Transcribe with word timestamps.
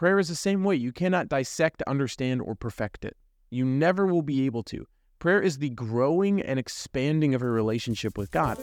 Prayer 0.00 0.18
is 0.18 0.28
the 0.28 0.34
same 0.34 0.64
way. 0.64 0.76
You 0.76 0.92
cannot 0.92 1.28
dissect, 1.28 1.82
understand, 1.86 2.40
or 2.40 2.54
perfect 2.54 3.04
it. 3.04 3.18
You 3.50 3.66
never 3.66 4.06
will 4.06 4.22
be 4.22 4.46
able 4.46 4.62
to. 4.62 4.86
Prayer 5.18 5.42
is 5.42 5.58
the 5.58 5.68
growing 5.68 6.40
and 6.40 6.58
expanding 6.58 7.34
of 7.34 7.42
a 7.42 7.46
relationship 7.46 8.16
with 8.16 8.30
God. 8.30 8.56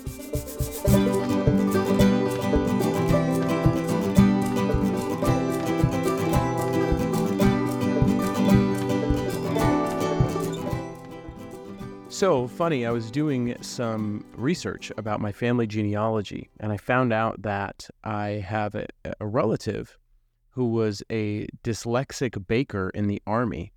So 12.09 12.47
funny, 12.47 12.83
I 12.83 12.89
was 12.89 13.11
doing 13.11 13.55
some 13.61 14.25
research 14.35 14.91
about 14.97 15.21
my 15.21 15.31
family 15.31 15.67
genealogy, 15.67 16.49
and 16.59 16.71
I 16.71 16.77
found 16.77 17.13
out 17.13 17.43
that 17.43 17.87
I 18.03 18.43
have 18.43 18.73
a, 18.73 18.87
a 19.19 19.27
relative 19.27 19.99
who 20.57 20.65
was 20.65 21.03
a 21.11 21.45
dyslexic 21.63 22.47
baker 22.47 22.89
in 22.95 23.05
the 23.05 23.21
army. 23.27 23.71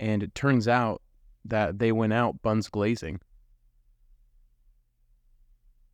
And 0.00 0.20
it 0.20 0.34
turns 0.34 0.66
out 0.66 1.02
that 1.44 1.78
they 1.78 1.92
went 1.92 2.12
out 2.12 2.42
buns 2.42 2.68
glazing. 2.68 3.20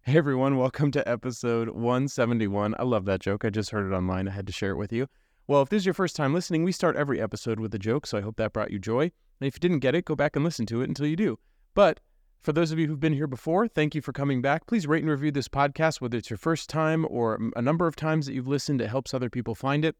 Hey 0.00 0.16
everyone, 0.16 0.56
welcome 0.56 0.90
to 0.92 1.06
episode 1.06 1.68
171. 1.68 2.76
I 2.78 2.82
love 2.82 3.04
that 3.04 3.20
joke. 3.20 3.44
I 3.44 3.50
just 3.50 3.68
heard 3.68 3.92
it 3.92 3.94
online. 3.94 4.26
I 4.26 4.30
had 4.30 4.46
to 4.46 4.54
share 4.54 4.70
it 4.70 4.78
with 4.78 4.90
you. 4.90 5.06
Well, 5.46 5.60
if 5.60 5.68
this 5.68 5.82
is 5.82 5.86
your 5.86 5.92
first 5.92 6.16
time 6.16 6.32
listening, 6.32 6.64
we 6.64 6.72
start 6.72 6.96
every 6.96 7.20
episode 7.20 7.60
with 7.60 7.74
a 7.74 7.78
joke, 7.78 8.06
so 8.06 8.16
I 8.16 8.22
hope 8.22 8.36
that 8.36 8.54
brought 8.54 8.70
you 8.70 8.78
joy. 8.78 9.02
And 9.02 9.48
if 9.48 9.56
you 9.56 9.60
didn't 9.60 9.80
get 9.80 9.94
it, 9.94 10.06
go 10.06 10.16
back 10.16 10.34
and 10.34 10.46
listen 10.46 10.64
to 10.64 10.80
it 10.80 10.88
until 10.88 11.06
you 11.06 11.16
do. 11.16 11.38
But 11.74 12.00
for 12.40 12.52
those 12.52 12.72
of 12.72 12.78
you 12.78 12.86
who've 12.86 13.00
been 13.00 13.12
here 13.12 13.26
before, 13.26 13.68
thank 13.68 13.94
you 13.94 14.00
for 14.00 14.12
coming 14.12 14.40
back. 14.40 14.66
Please 14.66 14.86
rate 14.86 15.02
and 15.02 15.10
review 15.10 15.30
this 15.30 15.48
podcast, 15.48 16.00
whether 16.00 16.16
it's 16.16 16.30
your 16.30 16.36
first 16.36 16.70
time 16.70 17.06
or 17.10 17.38
a 17.56 17.62
number 17.62 17.86
of 17.86 17.96
times 17.96 18.26
that 18.26 18.32
you've 18.32 18.48
listened. 18.48 18.80
It 18.80 18.88
helps 18.88 19.12
other 19.12 19.28
people 19.28 19.54
find 19.54 19.84
it. 19.84 19.96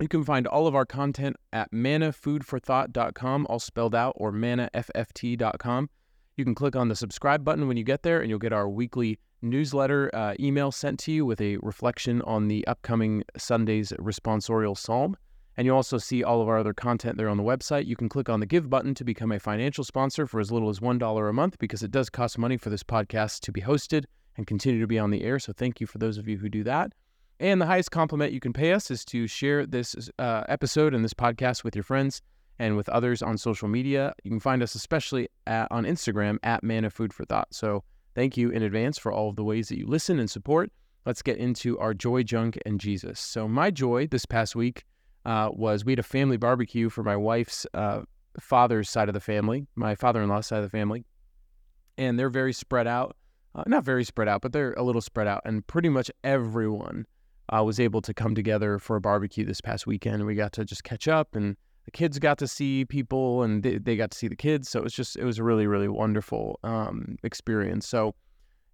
You 0.00 0.08
can 0.08 0.24
find 0.24 0.46
all 0.46 0.66
of 0.66 0.74
our 0.74 0.86
content 0.86 1.36
at 1.52 1.70
mannafoodforthought.com, 1.72 3.46
all 3.48 3.58
spelled 3.58 3.94
out, 3.94 4.14
or 4.16 4.32
mannafft.com. 4.32 5.90
You 6.36 6.44
can 6.44 6.54
click 6.54 6.74
on 6.74 6.88
the 6.88 6.96
subscribe 6.96 7.44
button 7.44 7.68
when 7.68 7.76
you 7.76 7.84
get 7.84 8.02
there, 8.02 8.20
and 8.20 8.30
you'll 8.30 8.38
get 8.38 8.52
our 8.52 8.68
weekly 8.68 9.18
newsletter 9.42 10.10
uh, 10.14 10.34
email 10.40 10.72
sent 10.72 10.98
to 11.00 11.12
you 11.12 11.26
with 11.26 11.40
a 11.40 11.58
reflection 11.58 12.22
on 12.22 12.48
the 12.48 12.66
upcoming 12.66 13.24
Sunday's 13.36 13.92
responsorial 13.98 14.76
psalm. 14.76 15.16
And 15.56 15.66
you 15.66 15.74
also 15.74 15.98
see 15.98 16.22
all 16.22 16.40
of 16.40 16.48
our 16.48 16.58
other 16.58 16.72
content 16.72 17.16
there 17.16 17.28
on 17.28 17.36
the 17.36 17.42
website. 17.42 17.86
You 17.86 17.96
can 17.96 18.08
click 18.08 18.28
on 18.28 18.40
the 18.40 18.46
give 18.46 18.70
button 18.70 18.94
to 18.94 19.04
become 19.04 19.32
a 19.32 19.38
financial 19.38 19.84
sponsor 19.84 20.26
for 20.26 20.40
as 20.40 20.50
little 20.50 20.70
as 20.70 20.80
$1 20.80 21.28
a 21.28 21.32
month 21.32 21.58
because 21.58 21.82
it 21.82 21.90
does 21.90 22.08
cost 22.08 22.38
money 22.38 22.56
for 22.56 22.70
this 22.70 22.82
podcast 22.82 23.40
to 23.40 23.52
be 23.52 23.60
hosted 23.60 24.04
and 24.36 24.46
continue 24.46 24.80
to 24.80 24.86
be 24.86 24.98
on 24.98 25.10
the 25.10 25.22
air. 25.22 25.38
So 25.38 25.52
thank 25.52 25.80
you 25.80 25.86
for 25.86 25.98
those 25.98 26.18
of 26.18 26.28
you 26.28 26.38
who 26.38 26.48
do 26.48 26.64
that. 26.64 26.92
And 27.40 27.60
the 27.60 27.66
highest 27.66 27.90
compliment 27.90 28.32
you 28.32 28.40
can 28.40 28.52
pay 28.52 28.72
us 28.72 28.90
is 28.90 29.04
to 29.06 29.26
share 29.26 29.66
this 29.66 30.10
uh, 30.18 30.44
episode 30.48 30.94
and 30.94 31.04
this 31.04 31.14
podcast 31.14 31.64
with 31.64 31.74
your 31.74 31.82
friends 31.82 32.22
and 32.58 32.76
with 32.76 32.88
others 32.90 33.22
on 33.22 33.38
social 33.38 33.66
media. 33.66 34.12
You 34.22 34.30
can 34.30 34.40
find 34.40 34.62
us 34.62 34.74
especially 34.74 35.28
at, 35.46 35.66
on 35.70 35.84
Instagram 35.84 36.38
at 36.42 36.62
Manna 36.62 36.90
Food 36.90 37.14
for 37.14 37.24
Thought. 37.24 37.48
So 37.52 37.82
thank 38.14 38.36
you 38.36 38.50
in 38.50 38.62
advance 38.62 38.98
for 38.98 39.10
all 39.10 39.30
of 39.30 39.36
the 39.36 39.44
ways 39.44 39.68
that 39.70 39.78
you 39.78 39.86
listen 39.86 40.20
and 40.20 40.30
support. 40.30 40.70
Let's 41.06 41.22
get 41.22 41.38
into 41.38 41.78
our 41.78 41.94
joy, 41.94 42.22
junk, 42.22 42.58
and 42.66 42.78
Jesus. 42.78 43.18
So 43.18 43.48
my 43.48 43.70
joy 43.70 44.06
this 44.06 44.26
past 44.26 44.54
week 44.54 44.84
uh, 45.24 45.50
was 45.52 45.84
we 45.84 45.92
had 45.92 45.98
a 45.98 46.04
family 46.04 46.36
barbecue 46.36 46.88
for 46.88 47.02
my 47.02 47.16
wife's 47.16 47.66
uh, 47.74 48.02
father's 48.38 48.88
side 48.88 49.08
of 49.08 49.14
the 49.14 49.20
family, 49.20 49.66
my 49.74 49.94
father-in-law's 49.94 50.46
side 50.46 50.58
of 50.58 50.64
the 50.64 50.70
family, 50.70 51.04
and 51.98 52.18
they're 52.18 52.30
very 52.30 52.52
spread 52.52 52.86
out. 52.86 53.16
Uh, 53.54 53.64
not 53.66 53.84
very 53.84 54.04
spread 54.04 54.28
out, 54.28 54.40
but 54.40 54.52
they're 54.52 54.74
a 54.74 54.82
little 54.82 55.00
spread 55.00 55.26
out, 55.26 55.42
and 55.44 55.66
pretty 55.66 55.88
much 55.88 56.10
everyone 56.22 57.04
uh, 57.48 57.62
was 57.64 57.80
able 57.80 58.00
to 58.00 58.14
come 58.14 58.34
together 58.34 58.78
for 58.78 58.96
a 58.96 59.00
barbecue 59.00 59.44
this 59.44 59.60
past 59.60 59.86
weekend. 59.86 60.24
We 60.24 60.36
got 60.36 60.52
to 60.52 60.64
just 60.64 60.84
catch 60.84 61.08
up, 61.08 61.34
and 61.34 61.56
the 61.84 61.90
kids 61.90 62.18
got 62.18 62.38
to 62.38 62.46
see 62.46 62.84
people, 62.84 63.42
and 63.42 63.62
they, 63.62 63.78
they 63.78 63.96
got 63.96 64.12
to 64.12 64.18
see 64.18 64.28
the 64.28 64.36
kids. 64.36 64.68
So 64.68 64.78
it 64.78 64.84
was 64.84 64.92
just 64.92 65.16
it 65.16 65.24
was 65.24 65.38
a 65.38 65.42
really 65.42 65.66
really 65.66 65.88
wonderful 65.88 66.60
um, 66.62 67.16
experience. 67.24 67.88
So 67.88 68.14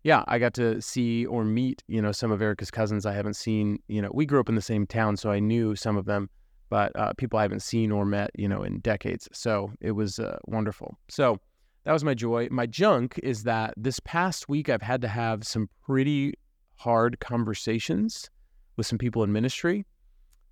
yeah, 0.06 0.22
I 0.28 0.38
got 0.38 0.54
to 0.54 0.80
see 0.80 1.26
or 1.26 1.42
meet, 1.42 1.82
you 1.88 2.00
know, 2.00 2.12
some 2.12 2.30
of 2.30 2.40
Erica's 2.40 2.70
cousins 2.70 3.06
I 3.06 3.12
haven't 3.12 3.34
seen. 3.34 3.82
You 3.88 4.00
know, 4.00 4.10
we 4.14 4.24
grew 4.24 4.38
up 4.38 4.48
in 4.48 4.54
the 4.54 4.62
same 4.62 4.86
town, 4.86 5.16
so 5.16 5.32
I 5.32 5.40
knew 5.40 5.74
some 5.74 5.96
of 5.96 6.04
them, 6.04 6.30
but 6.68 6.92
uh, 6.94 7.12
people 7.14 7.40
I 7.40 7.42
haven't 7.42 7.62
seen 7.62 7.90
or 7.90 8.04
met, 8.04 8.30
you 8.36 8.48
know, 8.48 8.62
in 8.62 8.78
decades. 8.78 9.28
So 9.32 9.72
it 9.80 9.90
was 9.90 10.20
uh, 10.20 10.38
wonderful. 10.46 10.96
So 11.08 11.40
that 11.82 11.92
was 11.92 12.04
my 12.04 12.14
joy. 12.14 12.46
My 12.52 12.66
junk 12.66 13.18
is 13.24 13.42
that 13.42 13.74
this 13.76 13.98
past 13.98 14.48
week 14.48 14.68
I've 14.68 14.80
had 14.80 15.00
to 15.02 15.08
have 15.08 15.44
some 15.44 15.68
pretty 15.84 16.34
hard 16.76 17.18
conversations 17.18 18.30
with 18.76 18.86
some 18.86 18.98
people 18.98 19.24
in 19.24 19.32
ministry. 19.32 19.86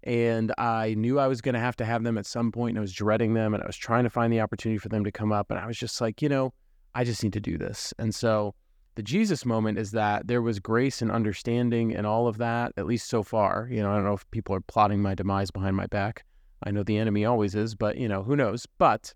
And 0.02 0.52
I 0.58 0.94
knew 0.94 1.20
I 1.20 1.28
was 1.28 1.40
going 1.40 1.54
to 1.54 1.60
have 1.60 1.76
to 1.76 1.84
have 1.84 2.02
them 2.02 2.18
at 2.18 2.26
some 2.26 2.50
point, 2.50 2.70
and 2.70 2.78
I 2.78 2.80
was 2.80 2.92
dreading 2.92 3.34
them, 3.34 3.54
and 3.54 3.62
I 3.62 3.66
was 3.66 3.76
trying 3.76 4.02
to 4.02 4.10
find 4.10 4.32
the 4.32 4.40
opportunity 4.40 4.78
for 4.78 4.88
them 4.88 5.04
to 5.04 5.12
come 5.12 5.30
up. 5.30 5.52
And 5.52 5.60
I 5.60 5.66
was 5.68 5.78
just 5.78 6.00
like, 6.00 6.22
you 6.22 6.28
know, 6.28 6.52
I 6.96 7.04
just 7.04 7.22
need 7.22 7.34
to 7.34 7.40
do 7.40 7.56
this. 7.56 7.94
And 8.00 8.12
so 8.12 8.56
the 8.96 9.02
Jesus 9.02 9.44
moment 9.44 9.78
is 9.78 9.90
that 9.90 10.28
there 10.28 10.42
was 10.42 10.60
grace 10.60 11.02
and 11.02 11.10
understanding 11.10 11.94
and 11.94 12.06
all 12.06 12.28
of 12.28 12.38
that, 12.38 12.72
at 12.76 12.86
least 12.86 13.08
so 13.08 13.22
far. 13.22 13.68
You 13.70 13.82
know, 13.82 13.90
I 13.90 13.96
don't 13.96 14.04
know 14.04 14.12
if 14.12 14.30
people 14.30 14.54
are 14.54 14.60
plotting 14.60 15.02
my 15.02 15.14
demise 15.14 15.50
behind 15.50 15.76
my 15.76 15.86
back. 15.86 16.24
I 16.62 16.70
know 16.70 16.82
the 16.82 16.98
enemy 16.98 17.24
always 17.24 17.54
is, 17.54 17.74
but, 17.74 17.96
you 17.98 18.08
know, 18.08 18.22
who 18.22 18.36
knows? 18.36 18.66
But 18.78 19.12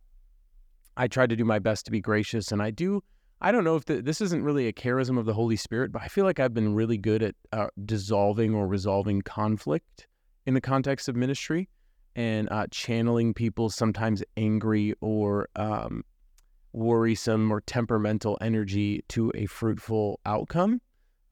I 0.97 1.07
tried 1.07 1.31
to 1.31 1.37
do 1.37 1.45
my 1.45 1.59
best 1.61 1.85
to 1.87 1.93
be 1.93 2.01
gracious. 2.01 2.51
And 2.51 2.61
I 2.61 2.71
do, 2.71 3.03
I 3.41 3.53
don't 3.53 3.65
know 3.65 3.77
if 3.77 3.85
the, 3.85 4.03
this 4.03 4.21
isn't 4.21 4.43
really 4.43 4.67
a 4.67 4.73
charism 4.73 5.17
of 5.17 5.27
the 5.27 5.35
Holy 5.35 5.57
Spirit, 5.57 5.93
but 5.93 6.03
I 6.03 6.09
feel 6.09 6.25
like 6.25 6.41
I've 6.41 6.55
been 6.55 6.75
really 6.75 6.99
good 6.99 7.23
at 7.23 7.35
uh, 7.53 7.69
dissolving 7.85 8.55
or 8.55 8.67
resolving 8.67 9.23
conflict 9.23 10.09
in 10.47 10.55
the 10.55 10.61
context 10.61 11.09
of 11.09 11.15
ministry 11.15 11.69
and 12.17 12.49
uh, 12.51 12.67
channeling 12.73 13.33
people's 13.33 13.77
sometimes 13.77 14.25
angry 14.37 14.93
or 15.01 15.49
um, 15.55 16.03
worrisome 16.73 17.51
or 17.51 17.61
temperamental 17.61 18.39
energy 18.41 19.05
to 19.09 19.33
a 19.35 19.47
fruitful 19.47 20.21
outcome. 20.27 20.81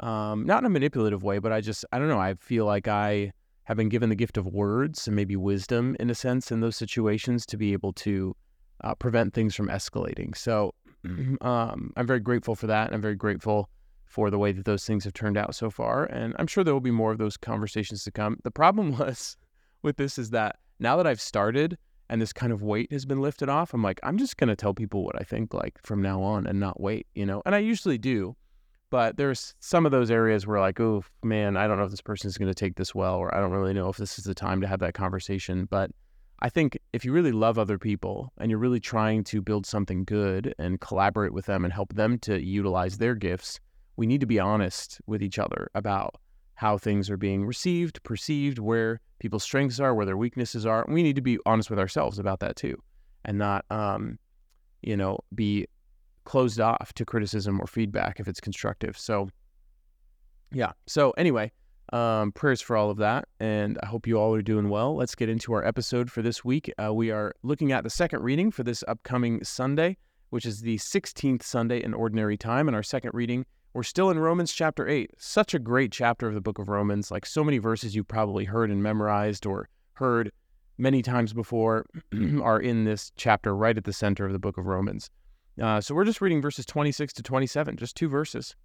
Um, 0.00 0.44
not 0.44 0.62
in 0.62 0.66
a 0.66 0.70
manipulative 0.70 1.22
way, 1.22 1.38
but 1.38 1.52
I 1.52 1.60
just, 1.60 1.84
I 1.92 1.98
don't 1.98 2.08
know. 2.08 2.18
I 2.18 2.34
feel 2.34 2.66
like 2.66 2.86
I 2.88 3.32
have 3.64 3.76
been 3.76 3.88
given 3.88 4.10
the 4.10 4.14
gift 4.14 4.36
of 4.36 4.46
words 4.46 5.06
and 5.06 5.16
maybe 5.16 5.36
wisdom 5.36 5.96
in 5.98 6.10
a 6.10 6.14
sense 6.14 6.52
in 6.52 6.60
those 6.60 6.76
situations 6.76 7.46
to 7.46 7.56
be 7.56 7.72
able 7.72 7.92
to 7.94 8.36
uh, 8.84 8.94
prevent 8.94 9.34
things 9.34 9.54
from 9.54 9.68
escalating. 9.68 10.36
So 10.36 10.74
um, 11.40 11.92
I'm 11.96 12.06
very 12.06 12.20
grateful 12.20 12.54
for 12.54 12.66
that. 12.66 12.86
And 12.86 12.94
I'm 12.94 13.02
very 13.02 13.16
grateful 13.16 13.70
for 14.04 14.30
the 14.30 14.38
way 14.38 14.52
that 14.52 14.64
those 14.64 14.84
things 14.84 15.04
have 15.04 15.14
turned 15.14 15.36
out 15.36 15.54
so 15.54 15.70
far. 15.70 16.04
And 16.04 16.34
I'm 16.38 16.46
sure 16.46 16.62
there 16.62 16.74
will 16.74 16.80
be 16.80 16.90
more 16.90 17.12
of 17.12 17.18
those 17.18 17.36
conversations 17.36 18.04
to 18.04 18.10
come. 18.10 18.38
The 18.44 18.50
problem 18.50 18.92
was 18.98 19.36
with 19.82 19.96
this 19.96 20.18
is 20.18 20.30
that 20.30 20.56
now 20.78 20.96
that 20.96 21.06
I've 21.06 21.20
started, 21.20 21.76
and 22.08 22.20
this 22.20 22.32
kind 22.32 22.52
of 22.52 22.62
weight 22.62 22.92
has 22.92 23.04
been 23.04 23.20
lifted 23.20 23.48
off, 23.48 23.74
I'm 23.74 23.82
like, 23.82 24.00
I'm 24.02 24.18
just 24.18 24.36
going 24.36 24.48
to 24.48 24.56
tell 24.56 24.74
people 24.74 25.04
what 25.04 25.20
I 25.20 25.24
think 25.24 25.52
like 25.54 25.78
from 25.82 26.02
now 26.02 26.22
on 26.22 26.46
and 26.46 26.60
not 26.60 26.80
wait, 26.80 27.06
you 27.14 27.26
know? 27.26 27.42
And 27.44 27.54
I 27.54 27.58
usually 27.58 27.98
do. 27.98 28.36
But 28.88 29.16
there's 29.16 29.54
some 29.58 29.84
of 29.84 29.90
those 29.90 30.12
areas 30.12 30.46
where 30.46 30.60
like, 30.60 30.78
oh 30.78 31.04
man, 31.24 31.56
I 31.56 31.66
don't 31.66 31.76
know 31.76 31.84
if 31.84 31.90
this 31.90 32.00
person 32.00 32.28
is 32.28 32.38
going 32.38 32.50
to 32.50 32.54
take 32.54 32.76
this 32.76 32.94
well, 32.94 33.16
or 33.16 33.34
I 33.34 33.40
don't 33.40 33.50
really 33.50 33.72
know 33.72 33.88
if 33.88 33.96
this 33.96 34.16
is 34.16 34.24
the 34.24 34.34
time 34.34 34.60
to 34.60 34.66
have 34.68 34.78
that 34.78 34.94
conversation. 34.94 35.66
But 35.68 35.90
I 36.40 36.48
think 36.48 36.78
if 36.92 37.04
you 37.04 37.12
really 37.12 37.32
love 37.32 37.58
other 37.58 37.78
people 37.78 38.32
and 38.38 38.48
you're 38.48 38.60
really 38.60 38.78
trying 38.78 39.24
to 39.24 39.42
build 39.42 39.66
something 39.66 40.04
good 40.04 40.54
and 40.58 40.80
collaborate 40.80 41.32
with 41.32 41.46
them 41.46 41.64
and 41.64 41.72
help 41.72 41.94
them 41.94 42.18
to 42.20 42.40
utilize 42.40 42.98
their 42.98 43.16
gifts, 43.16 43.58
we 43.96 44.06
need 44.06 44.20
to 44.20 44.26
be 44.26 44.38
honest 44.38 45.00
with 45.06 45.22
each 45.22 45.38
other 45.38 45.68
about 45.74 46.16
how 46.56 46.78
things 46.78 47.08
are 47.08 47.16
being 47.16 47.44
received, 47.44 48.02
perceived, 48.02 48.58
where 48.58 49.00
people's 49.18 49.44
strengths 49.44 49.78
are, 49.78 49.94
where 49.94 50.06
their 50.06 50.16
weaknesses 50.16 50.66
are. 50.66 50.84
We 50.88 51.02
need 51.02 51.16
to 51.16 51.22
be 51.22 51.38
honest 51.46 51.70
with 51.70 51.78
ourselves 51.78 52.18
about 52.18 52.40
that 52.40 52.56
too, 52.56 52.76
and 53.24 53.38
not, 53.38 53.64
um, 53.70 54.18
you 54.82 54.96
know, 54.96 55.20
be 55.34 55.66
closed 56.24 56.58
off 56.58 56.92
to 56.94 57.04
criticism 57.04 57.60
or 57.60 57.66
feedback 57.66 58.20
if 58.20 58.26
it's 58.26 58.40
constructive. 58.40 58.98
So, 58.98 59.28
yeah. 60.50 60.72
So 60.86 61.12
anyway, 61.12 61.52
um, 61.92 62.32
prayers 62.32 62.62
for 62.62 62.76
all 62.76 62.90
of 62.90 62.96
that, 62.98 63.28
and 63.38 63.78
I 63.82 63.86
hope 63.86 64.06
you 64.06 64.18
all 64.18 64.34
are 64.34 64.42
doing 64.42 64.70
well. 64.70 64.96
Let's 64.96 65.14
get 65.14 65.28
into 65.28 65.52
our 65.52 65.64
episode 65.64 66.10
for 66.10 66.22
this 66.22 66.42
week. 66.42 66.72
Uh, 66.82 66.92
we 66.92 67.10
are 67.10 67.34
looking 67.42 67.70
at 67.70 67.84
the 67.84 67.90
second 67.90 68.22
reading 68.22 68.50
for 68.50 68.64
this 68.64 68.82
upcoming 68.88 69.44
Sunday, 69.44 69.98
which 70.30 70.46
is 70.46 70.62
the 70.62 70.78
16th 70.78 71.42
Sunday 71.42 71.82
in 71.82 71.92
Ordinary 71.92 72.38
Time, 72.38 72.66
and 72.66 72.74
our 72.74 72.82
second 72.82 73.10
reading 73.12 73.44
we're 73.76 73.82
still 73.82 74.08
in 74.08 74.18
Romans 74.18 74.54
chapter 74.54 74.88
8. 74.88 75.10
Such 75.18 75.52
a 75.52 75.58
great 75.58 75.92
chapter 75.92 76.26
of 76.26 76.32
the 76.32 76.40
book 76.40 76.58
of 76.58 76.70
Romans. 76.70 77.10
Like 77.10 77.26
so 77.26 77.44
many 77.44 77.58
verses 77.58 77.94
you've 77.94 78.08
probably 78.08 78.46
heard 78.46 78.70
and 78.70 78.82
memorized 78.82 79.44
or 79.44 79.68
heard 79.92 80.32
many 80.78 81.02
times 81.02 81.34
before 81.34 81.84
are 82.42 82.58
in 82.58 82.84
this 82.84 83.12
chapter 83.16 83.54
right 83.54 83.76
at 83.76 83.84
the 83.84 83.92
center 83.92 84.24
of 84.24 84.32
the 84.32 84.38
book 84.38 84.56
of 84.56 84.64
Romans. 84.64 85.10
Uh, 85.60 85.78
so 85.78 85.94
we're 85.94 86.06
just 86.06 86.22
reading 86.22 86.40
verses 86.40 86.64
26 86.64 87.12
to 87.12 87.22
27, 87.22 87.76
just 87.76 87.96
two 87.96 88.08
verses, 88.08 88.56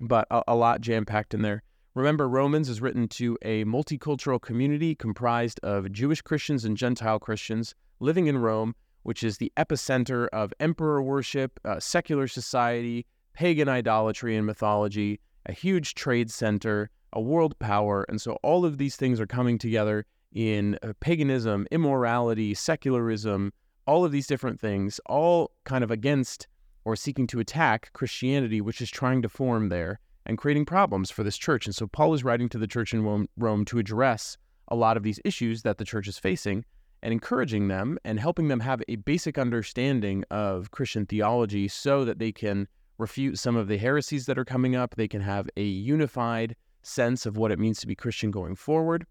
but 0.00 0.26
a, 0.32 0.42
a 0.48 0.56
lot 0.56 0.80
jam 0.80 1.04
packed 1.04 1.32
in 1.32 1.42
there. 1.42 1.62
Remember, 1.94 2.28
Romans 2.28 2.68
is 2.68 2.80
written 2.80 3.06
to 3.08 3.38
a 3.42 3.64
multicultural 3.64 4.42
community 4.42 4.96
comprised 4.96 5.60
of 5.62 5.92
Jewish 5.92 6.20
Christians 6.20 6.64
and 6.64 6.76
Gentile 6.76 7.20
Christians 7.20 7.76
living 8.00 8.26
in 8.26 8.38
Rome, 8.38 8.74
which 9.04 9.22
is 9.22 9.38
the 9.38 9.52
epicenter 9.56 10.26
of 10.32 10.52
emperor 10.58 11.00
worship, 11.00 11.60
uh, 11.64 11.78
secular 11.78 12.26
society, 12.26 13.06
pagan 13.36 13.68
idolatry 13.68 14.34
and 14.34 14.46
mythology, 14.46 15.20
a 15.44 15.52
huge 15.52 15.94
trade 15.94 16.30
center, 16.30 16.90
a 17.12 17.20
world 17.20 17.56
power. 17.58 18.04
And 18.08 18.20
so 18.20 18.38
all 18.42 18.64
of 18.64 18.78
these 18.78 18.96
things 18.96 19.20
are 19.20 19.26
coming 19.26 19.58
together 19.58 20.06
in 20.32 20.78
uh, 20.82 20.94
paganism, 21.00 21.66
immorality, 21.70 22.54
secularism, 22.54 23.52
all 23.86 24.04
of 24.04 24.10
these 24.10 24.26
different 24.26 24.58
things, 24.58 24.98
all 25.06 25.52
kind 25.64 25.84
of 25.84 25.90
against 25.90 26.48
or 26.86 26.96
seeking 26.96 27.26
to 27.26 27.38
attack 27.38 27.90
Christianity, 27.92 28.60
which 28.60 28.80
is 28.80 28.90
trying 28.90 29.20
to 29.22 29.28
form 29.28 29.68
there 29.68 30.00
and 30.24 30.38
creating 30.38 30.64
problems 30.64 31.10
for 31.10 31.22
this 31.22 31.36
church. 31.36 31.66
And 31.66 31.74
so 31.74 31.86
Paul 31.86 32.14
is 32.14 32.24
writing 32.24 32.48
to 32.48 32.58
the 32.58 32.66
church 32.66 32.94
in 32.94 33.28
Rome 33.36 33.64
to 33.66 33.78
address 33.78 34.38
a 34.68 34.76
lot 34.76 34.96
of 34.96 35.02
these 35.02 35.20
issues 35.24 35.62
that 35.62 35.78
the 35.78 35.84
church 35.84 36.08
is 36.08 36.18
facing 36.18 36.64
and 37.02 37.12
encouraging 37.12 37.68
them 37.68 37.98
and 38.04 38.18
helping 38.18 38.48
them 38.48 38.60
have 38.60 38.82
a 38.88 38.96
basic 38.96 39.36
understanding 39.36 40.24
of 40.30 40.70
Christian 40.70 41.06
theology 41.06 41.68
so 41.68 42.04
that 42.04 42.18
they 42.18 42.32
can 42.32 42.66
refute 42.98 43.38
some 43.38 43.56
of 43.56 43.68
the 43.68 43.78
heresies 43.78 44.26
that 44.26 44.38
are 44.38 44.44
coming 44.44 44.76
up. 44.76 44.94
They 44.94 45.08
can 45.08 45.20
have 45.20 45.48
a 45.56 45.62
unified 45.62 46.56
sense 46.82 47.26
of 47.26 47.36
what 47.36 47.50
it 47.50 47.58
means 47.58 47.80
to 47.80 47.86
be 47.86 47.94
Christian 47.94 48.30
going 48.30 48.54
forward. 48.54 49.06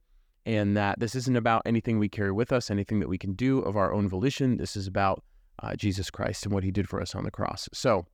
And 0.46 0.78
that 0.78 1.00
this 1.00 1.16
isn't 1.16 1.36
about 1.36 1.64
anything 1.66 1.98
we 1.98 2.08
carry 2.08 2.32
with 2.32 2.52
us, 2.52 2.70
anything 2.70 3.00
that 3.00 3.10
we 3.10 3.18
can 3.18 3.34
do 3.34 3.60
of 3.60 3.76
our 3.76 3.92
own 3.92 4.08
volition. 4.08 4.58
This 4.58 4.76
is 4.76 4.86
about 4.86 5.24
uh, 5.64 5.76
Jesus 5.76 6.12
Christ 6.12 6.46
and 6.46 6.54
what 6.54 6.64
he 6.64 6.72
did 6.72 6.88
for 6.88 7.02
us 7.02 7.16
on 7.16 7.24
the 7.24 7.32
cross. 7.32 7.68
So 7.74 8.06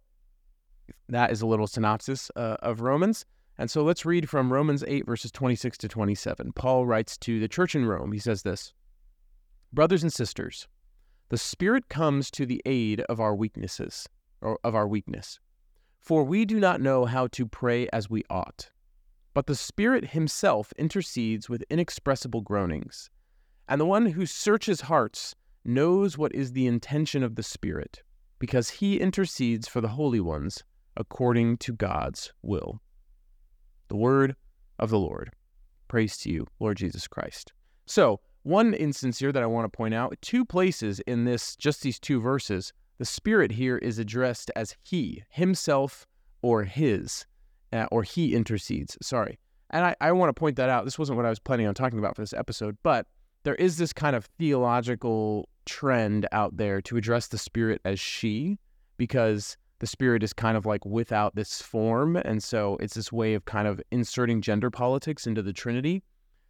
that 1.09 1.31
is 1.31 1.41
a 1.41 1.45
little 1.45 1.67
synopsis 1.67 2.31
uh, 2.35 2.55
of 2.61 2.81
Romans. 2.81 3.25
And 3.57 3.69
so 3.69 3.83
let's 3.83 4.05
read 4.05 4.29
from 4.29 4.51
Romans 4.51 4.83
8, 4.87 5.05
verses 5.05 5.31
26 5.31 5.77
to 5.79 5.87
27. 5.87 6.53
Paul 6.53 6.85
writes 6.85 7.17
to 7.19 7.39
the 7.39 7.47
church 7.47 7.75
in 7.75 7.85
Rome. 7.85 8.11
He 8.11 8.19
says 8.19 8.43
this 8.43 8.73
Brothers 9.73 10.03
and 10.03 10.11
sisters, 10.11 10.67
the 11.29 11.37
Spirit 11.37 11.87
comes 11.89 12.31
to 12.31 12.45
the 12.45 12.61
aid 12.65 13.01
of 13.01 13.19
our 13.19 13.35
weaknesses, 13.35 14.07
or 14.41 14.59
of 14.63 14.73
our 14.73 14.87
weakness. 14.87 15.39
For 16.01 16.23
we 16.23 16.45
do 16.45 16.59
not 16.59 16.81
know 16.81 17.05
how 17.05 17.27
to 17.27 17.45
pray 17.45 17.87
as 17.93 18.09
we 18.09 18.23
ought. 18.29 18.71
But 19.35 19.45
the 19.45 19.55
Spirit 19.55 20.09
Himself 20.09 20.73
intercedes 20.77 21.47
with 21.47 21.63
inexpressible 21.69 22.41
groanings. 22.41 23.09
And 23.69 23.79
the 23.79 23.85
one 23.85 24.07
who 24.07 24.25
searches 24.25 24.81
hearts 24.81 25.35
knows 25.63 26.17
what 26.17 26.33
is 26.33 26.51
the 26.51 26.65
intention 26.65 27.23
of 27.23 27.35
the 27.35 27.43
Spirit, 27.43 28.01
because 28.39 28.69
He 28.69 28.99
intercedes 28.99 29.67
for 29.67 29.79
the 29.79 29.89
holy 29.89 30.19
ones 30.19 30.63
according 30.97 31.57
to 31.57 31.71
God's 31.71 32.33
will. 32.41 32.81
The 33.87 33.95
word 33.95 34.35
of 34.79 34.89
the 34.89 34.99
Lord. 34.99 35.31
Praise 35.87 36.17
to 36.17 36.31
you, 36.31 36.47
Lord 36.59 36.77
Jesus 36.77 37.07
Christ. 37.07 37.53
So, 37.85 38.19
one 38.43 38.73
instance 38.73 39.19
here 39.19 39.31
that 39.31 39.43
I 39.43 39.45
want 39.47 39.71
to 39.71 39.77
point 39.77 39.93
out 39.93 40.17
two 40.21 40.45
places 40.45 40.99
in 41.01 41.25
this, 41.25 41.55
just 41.55 41.83
these 41.83 41.99
two 41.99 42.19
verses, 42.19 42.73
the 43.01 43.05
Spirit 43.05 43.53
here 43.53 43.79
is 43.79 43.97
addressed 43.97 44.51
as 44.55 44.75
He, 44.83 45.23
Himself, 45.29 46.05
or 46.43 46.65
His, 46.65 47.25
uh, 47.73 47.87
or 47.91 48.03
He 48.03 48.35
intercedes. 48.35 48.95
Sorry. 49.01 49.39
And 49.71 49.83
I, 49.83 49.95
I 49.99 50.11
want 50.11 50.29
to 50.29 50.39
point 50.39 50.55
that 50.57 50.69
out. 50.69 50.85
This 50.85 50.99
wasn't 50.99 51.17
what 51.17 51.25
I 51.25 51.29
was 51.29 51.39
planning 51.39 51.65
on 51.65 51.73
talking 51.73 51.97
about 51.97 52.15
for 52.15 52.21
this 52.21 52.31
episode, 52.31 52.77
but 52.83 53.07
there 53.41 53.55
is 53.55 53.77
this 53.77 53.91
kind 53.91 54.15
of 54.15 54.25
theological 54.37 55.49
trend 55.65 56.27
out 56.31 56.57
there 56.57 56.79
to 56.81 56.95
address 56.95 57.29
the 57.29 57.39
Spirit 57.39 57.81
as 57.85 57.99
she, 57.99 58.59
because 58.97 59.57
the 59.79 59.87
Spirit 59.87 60.21
is 60.21 60.31
kind 60.31 60.55
of 60.55 60.67
like 60.67 60.85
without 60.85 61.33
this 61.33 61.59
form. 61.59 62.17
And 62.17 62.43
so 62.43 62.77
it's 62.81 62.93
this 62.93 63.11
way 63.11 63.33
of 63.33 63.45
kind 63.45 63.67
of 63.67 63.81
inserting 63.89 64.43
gender 64.43 64.69
politics 64.69 65.25
into 65.25 65.41
the 65.41 65.53
Trinity. 65.53 66.03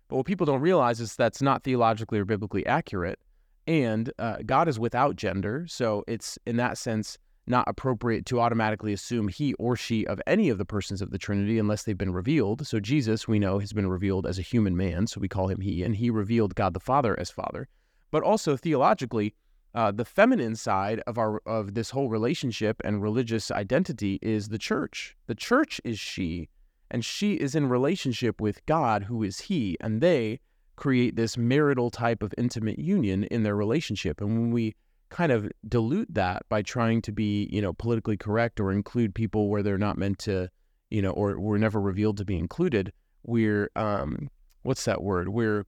But 0.09 0.18
what 0.18 0.25
people 0.25 0.45
don't 0.45 0.59
realize 0.59 1.00
is 1.00 1.15
that's 1.15 1.42
not 1.42 1.63
theologically 1.63 2.19
or 2.19 2.25
biblically 2.25 2.65
accurate 2.65 3.19
and 3.68 4.12
uh, 4.19 4.38
God 4.46 4.68
is 4.68 4.80
without 4.80 5.16
gender. 5.16 5.66
So 5.68 6.04
it's 6.08 6.38
in 6.46 6.58
that 6.58 6.78
sense 6.78 7.18
not 7.48 7.68
appropriate 7.68 8.25
to 8.28 8.40
automatically 8.40 8.94
assume 8.94 9.28
he 9.28 9.54
or 9.56 9.75
she 9.75 10.06
of 10.06 10.22
any 10.28 10.50
of 10.50 10.58
the 10.58 10.66
persons 10.66 11.02
of 11.02 11.12
the 11.12 11.18
Trinity 11.18 11.58
unless 11.58 11.84
they've 11.84 11.98
been 11.98 12.13
revealed. 12.13 12.66
So 12.66 12.80
Jesus, 12.80 13.28
we 13.28 13.40
know, 13.40 13.60
has 13.60 13.74
been 13.74 13.88
revealed 13.88 14.28
as 14.28 14.38
a 14.38 14.44
human 14.44 14.78
man. 14.78 15.08
So 15.08 15.19
we 15.19 15.28
call 15.28 15.48
him 15.48 15.62
he, 15.62 15.84
and 15.84 15.96
he 15.96 16.10
revealed 16.10 16.56
God 16.56 16.74
the 16.74 16.80
Father 16.80 17.19
as 17.19 17.30
Father. 17.31 17.68
But 18.12 18.24
also 18.24 18.56
theologically, 18.56 19.34
uh, 19.74 19.92
the 19.92 20.06
feminine 20.06 20.56
side 20.56 21.02
of 21.08 21.18
our 21.18 21.42
of 21.46 21.74
this 21.74 21.92
whole 21.92 22.10
relationship 22.10 22.81
and 22.84 23.02
religious 23.02 23.52
identity 23.52 24.19
is 24.22 24.50
the 24.50 24.58
church. 24.58 25.16
The 25.28 25.36
church 25.36 25.80
is 25.86 25.98
she, 25.98 26.50
and 26.90 27.06
she 27.06 27.36
is 27.36 27.56
in 27.56 27.69
relationship 27.69 28.42
with 28.42 28.66
God, 28.66 29.04
who 29.04 29.24
is 29.24 29.42
He, 29.42 29.78
and 29.80 30.02
they 30.02 30.42
create 30.76 31.16
this 31.16 31.38
marital 31.38 31.90
type 31.90 32.24
of 32.24 32.34
intimate 32.38 32.80
union 32.80 33.24
in 33.26 33.44
their 33.44 33.56
relationship. 33.56 34.22
And 34.22 34.30
when 34.30 34.52
we 34.52 34.76
kind 35.10 35.32
of 35.32 35.52
dilute 35.68 36.12
that 36.14 36.44
by 36.50 36.62
trying 36.62 37.02
to 37.04 37.12
be, 37.12 37.48
you 37.52 37.62
know, 37.62 37.74
politically 37.74 38.18
correct 38.18 38.60
or 38.60 38.72
include 38.72 39.14
people 39.14 39.50
where 39.50 39.62
they're 39.62 39.78
not 39.78 39.98
meant 39.98 40.18
to, 40.20 40.50
you 40.90 41.02
know, 41.02 41.12
or 41.12 41.40
were 41.40 41.60
never 41.60 41.80
revealed 41.80 42.18
to 42.18 42.26
be 42.26 42.38
included, 42.38 42.92
we're 43.24 43.70
um 43.76 44.30
what's 44.64 44.86
that 44.86 45.04
word? 45.04 45.30
We're 45.30 45.66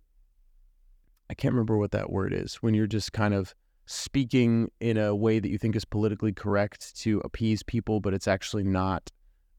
I 1.30 1.34
can't 1.36 1.54
remember 1.54 1.78
what 1.78 1.92
that 1.92 2.10
word 2.10 2.34
is. 2.34 2.56
When 2.56 2.74
you're 2.74 2.88
just 2.88 3.14
kind 3.14 3.34
of 3.34 3.54
speaking 3.86 4.72
in 4.80 4.98
a 4.98 5.14
way 5.14 5.40
that 5.40 5.50
you 5.50 5.58
think 5.58 5.76
is 5.76 5.86
politically 5.86 6.32
correct 6.32 6.96
to 7.02 7.20
appease 7.20 7.64
people, 7.64 8.00
but 8.00 8.14
it's 8.14 8.28
actually 8.28 8.64
not 8.64 9.12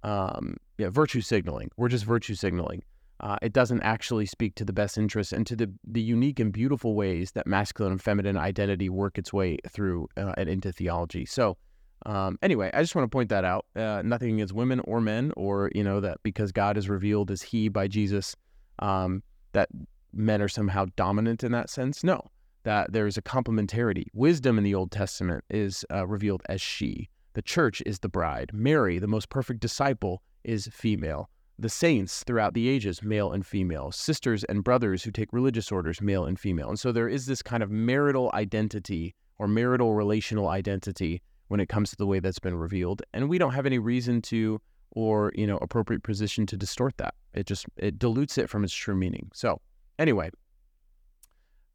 um 0.03 0.57
yeah, 0.79 0.89
virtue 0.89 1.21
signaling. 1.21 1.71
We're 1.77 1.89
just 1.89 2.05
virtue 2.05 2.35
signaling 2.35 2.83
uh, 3.25 3.39
it 3.41 3.55
doesn't 3.55 3.83
actually 3.83 4.27
speak 4.27 4.55
to 4.55 4.67
the 4.67 4.73
best 4.73 4.99
interests 4.99 5.33
and 5.33 5.47
to 5.47 5.57
the, 5.57 5.73
the 5.83 6.03
unique 6.03 6.39
and 6.39 6.53
beautiful 6.53 6.95
ways 6.95 7.33
that 7.33 7.47
masculine 7.47 7.93
and 7.93 8.03
feminine 8.03 8.37
identity 8.37 8.91
work 8.91 9.17
its 9.17 9.33
way 9.33 9.57
through 9.71 10.07
uh, 10.19 10.35
and 10.37 10.47
into 10.47 10.71
theology. 10.71 11.25
So, 11.25 11.57
um, 12.05 12.39
anyway, 12.43 12.71
I 12.75 12.83
just 12.83 12.95
want 12.95 13.11
to 13.11 13.17
point 13.17 13.31
that 13.31 13.47
out. 13.47 13.65
Uh, 13.75 14.03
nothing 14.05 14.35
against 14.35 14.53
women 14.53 14.81
or 14.81 15.01
men, 15.01 15.33
or 15.39 15.71
you 15.75 15.83
know 15.83 16.01
that 16.01 16.19
because 16.23 16.53
God 16.53 16.77
is 16.77 16.91
revealed 16.91 17.31
as 17.31 17.41
He 17.41 17.71
by 17.71 17.89
Jesus, 17.89 18.37
um, 18.81 19.23
that 19.53 19.71
men 20.13 20.43
are 20.43 20.49
somehow 20.49 20.85
dominant 20.95 21.43
in 21.43 21.53
that 21.53 21.71
sense. 21.71 22.05
No, 22.05 22.21
that 22.65 22.93
there 22.93 23.07
is 23.07 23.17
a 23.17 23.23
complementarity. 23.23 24.05
Wisdom 24.13 24.59
in 24.59 24.65
the 24.65 24.75
Old 24.75 24.91
Testament 24.91 25.45
is 25.49 25.83
uh, 25.91 26.07
revealed 26.07 26.43
as 26.51 26.61
she. 26.61 27.09
The 27.33 27.43
church 27.43 27.83
is 27.87 28.01
the 28.01 28.09
bride. 28.11 28.51
Mary, 28.53 28.99
the 28.99 29.07
most 29.07 29.31
perfect 29.31 29.61
disciple, 29.61 30.21
is 30.45 30.69
female 30.71 31.31
the 31.59 31.69
saints 31.69 32.25
throughout 32.25 32.55
the 32.55 32.69
ages, 32.69 33.03
male 33.03 33.33
and 33.33 33.47
female, 33.47 33.93
sisters 33.93 34.45
and 34.45 34.65
brothers 34.65 35.03
who 35.03 35.11
take 35.11 35.33
religious 35.33 35.71
orders, 35.71 36.01
male 36.01 36.25
and 36.25 36.39
female. 36.39 36.69
And 36.69 36.79
so 36.79 36.93
there 36.93 37.09
is 37.09 37.27
this 37.27 37.43
kind 37.43 37.63
of 37.63 37.71
marital 37.71 38.31
identity 38.35 39.15
or 39.39 39.47
marital 39.47 39.95
relational 39.95 40.49
identity 40.49 41.23
when 41.49 41.61
it 41.61 41.69
comes 41.69 41.91
to 41.91 41.97
the 41.97 42.07
way 42.07 42.21
that's 42.21 42.39
been 42.39 42.57
revealed. 42.57 43.03
And 43.13 43.29
we 43.29 43.39
don't 43.39 43.53
have 43.53 43.67
any 43.67 43.79
reason 43.79 44.23
to 44.23 44.61
or, 44.91 45.33
you 45.35 45.47
know, 45.47 45.59
appropriate 45.59 46.03
position 46.03 46.47
to 46.47 46.57
distort 46.57 46.97
that. 46.99 47.15
It 47.35 47.47
just 47.47 47.67
it 47.77 47.99
dilutes 47.99 48.39
it 48.39 48.49
from 48.49 48.65
its 48.65 48.73
true 48.73 48.95
meaning. 48.95 49.31
So 49.35 49.61
anyway, 49.99 50.31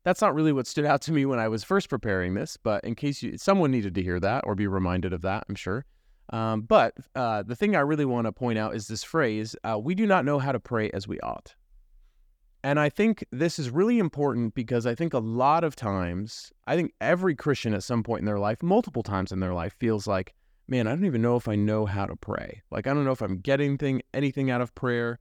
that's 0.03 0.21
not 0.21 0.33
really 0.33 0.53
what 0.53 0.67
stood 0.67 0.85
out 0.85 1.01
to 1.03 1.11
me 1.11 1.25
when 1.25 1.39
I 1.39 1.47
was 1.47 1.63
first 1.63 1.89
preparing 1.89 2.33
this, 2.33 2.57
but 2.61 2.83
in 2.83 2.95
case 2.95 3.21
you 3.21 3.37
someone 3.37 3.71
needed 3.71 3.95
to 3.95 4.01
hear 4.01 4.19
that 4.19 4.44
or 4.45 4.56
be 4.56 4.68
reminded 4.68 5.13
of 5.13 5.21
that, 5.21 5.45
I'm 5.49 5.56
sure. 5.56 5.85
Um, 6.31 6.62
but 6.62 6.94
uh, 7.16 7.44
the 7.44 7.56
thing 7.56 7.76
I 7.76 7.80
really 7.80 8.06
want 8.06 8.26
to 8.26 8.31
point 8.31 8.59
out 8.59 8.76
is 8.76 8.88
this 8.88 9.04
phrase 9.04 9.56
uh, 9.64 9.80
we 9.80 9.95
do 9.95 10.06
not 10.06 10.26
know 10.26 10.40
how 10.40 10.52
to 10.52 10.59
pray 10.59 10.90
as 10.92 11.07
we 11.07 11.19
ought. 11.21 11.56
And 12.64 12.80
I 12.80 12.90
think 12.90 13.26
this 13.31 13.57
is 13.57 13.69
really 13.69 14.00
important 14.00 14.54
because 14.54 14.86
I 14.86 14.94
think 14.94 15.14
a 15.14 15.19
lot 15.19 15.64
of 15.64 15.76
times, 15.76 16.52
I 16.68 16.76
think 16.76 16.94
every 17.00 17.33
Christian 17.33 17.74
at 17.74 17.83
some 17.83 18.04
point 18.04 18.19
in 18.19 18.26
their 18.26 18.40
life, 18.40 18.62
multiple 18.62 19.02
times 19.02 19.31
in 19.31 19.40
their 19.40 19.54
life, 19.54 19.74
feels 19.80 20.07
like, 20.07 20.33
man, 20.68 20.86
I 20.86 20.92
don't 20.92 21.06
even 21.06 21.21
know 21.21 21.38
if 21.38 21.48
I 21.48 21.56
know 21.56 21.86
how 21.86 22.06
to 22.06 22.18
pray. 22.18 22.62
Like, 22.69 22.86
I 22.86 22.94
don't 22.94 23.06
know 23.06 23.12
if 23.12 23.21
I'm 23.21 23.40
getting 23.40 23.78
thing, 23.78 24.02
anything 24.14 24.52
out 24.52 24.59
of 24.59 24.76
prayer. 24.76 25.19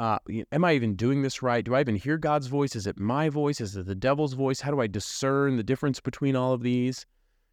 Uh, 0.00 0.18
am 0.50 0.64
I 0.64 0.72
even 0.72 0.96
doing 0.96 1.22
this 1.22 1.42
right? 1.42 1.64
Do 1.64 1.74
I 1.74 1.80
even 1.80 1.94
hear 1.94 2.18
God's 2.18 2.48
voice? 2.48 2.74
Is 2.74 2.86
it 2.86 2.98
my 2.98 3.28
voice? 3.28 3.60
Is 3.60 3.76
it 3.76 3.86
the 3.86 3.94
devil's 3.94 4.32
voice? 4.32 4.60
How 4.60 4.72
do 4.72 4.80
I 4.80 4.88
discern 4.88 5.56
the 5.56 5.62
difference 5.62 6.00
between 6.00 6.34
all 6.34 6.52
of 6.52 6.62
these? 6.62 7.06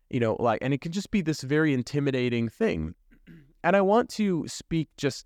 You 0.09 0.19
know, 0.19 0.35
like, 0.39 0.59
and 0.61 0.73
it 0.73 0.81
can 0.81 0.91
just 0.91 1.11
be 1.11 1.21
this 1.21 1.41
very 1.41 1.73
intimidating 1.73 2.49
thing. 2.49 2.95
And 3.63 3.75
I 3.75 3.81
want 3.81 4.09
to 4.11 4.47
speak 4.47 4.89
just, 4.97 5.25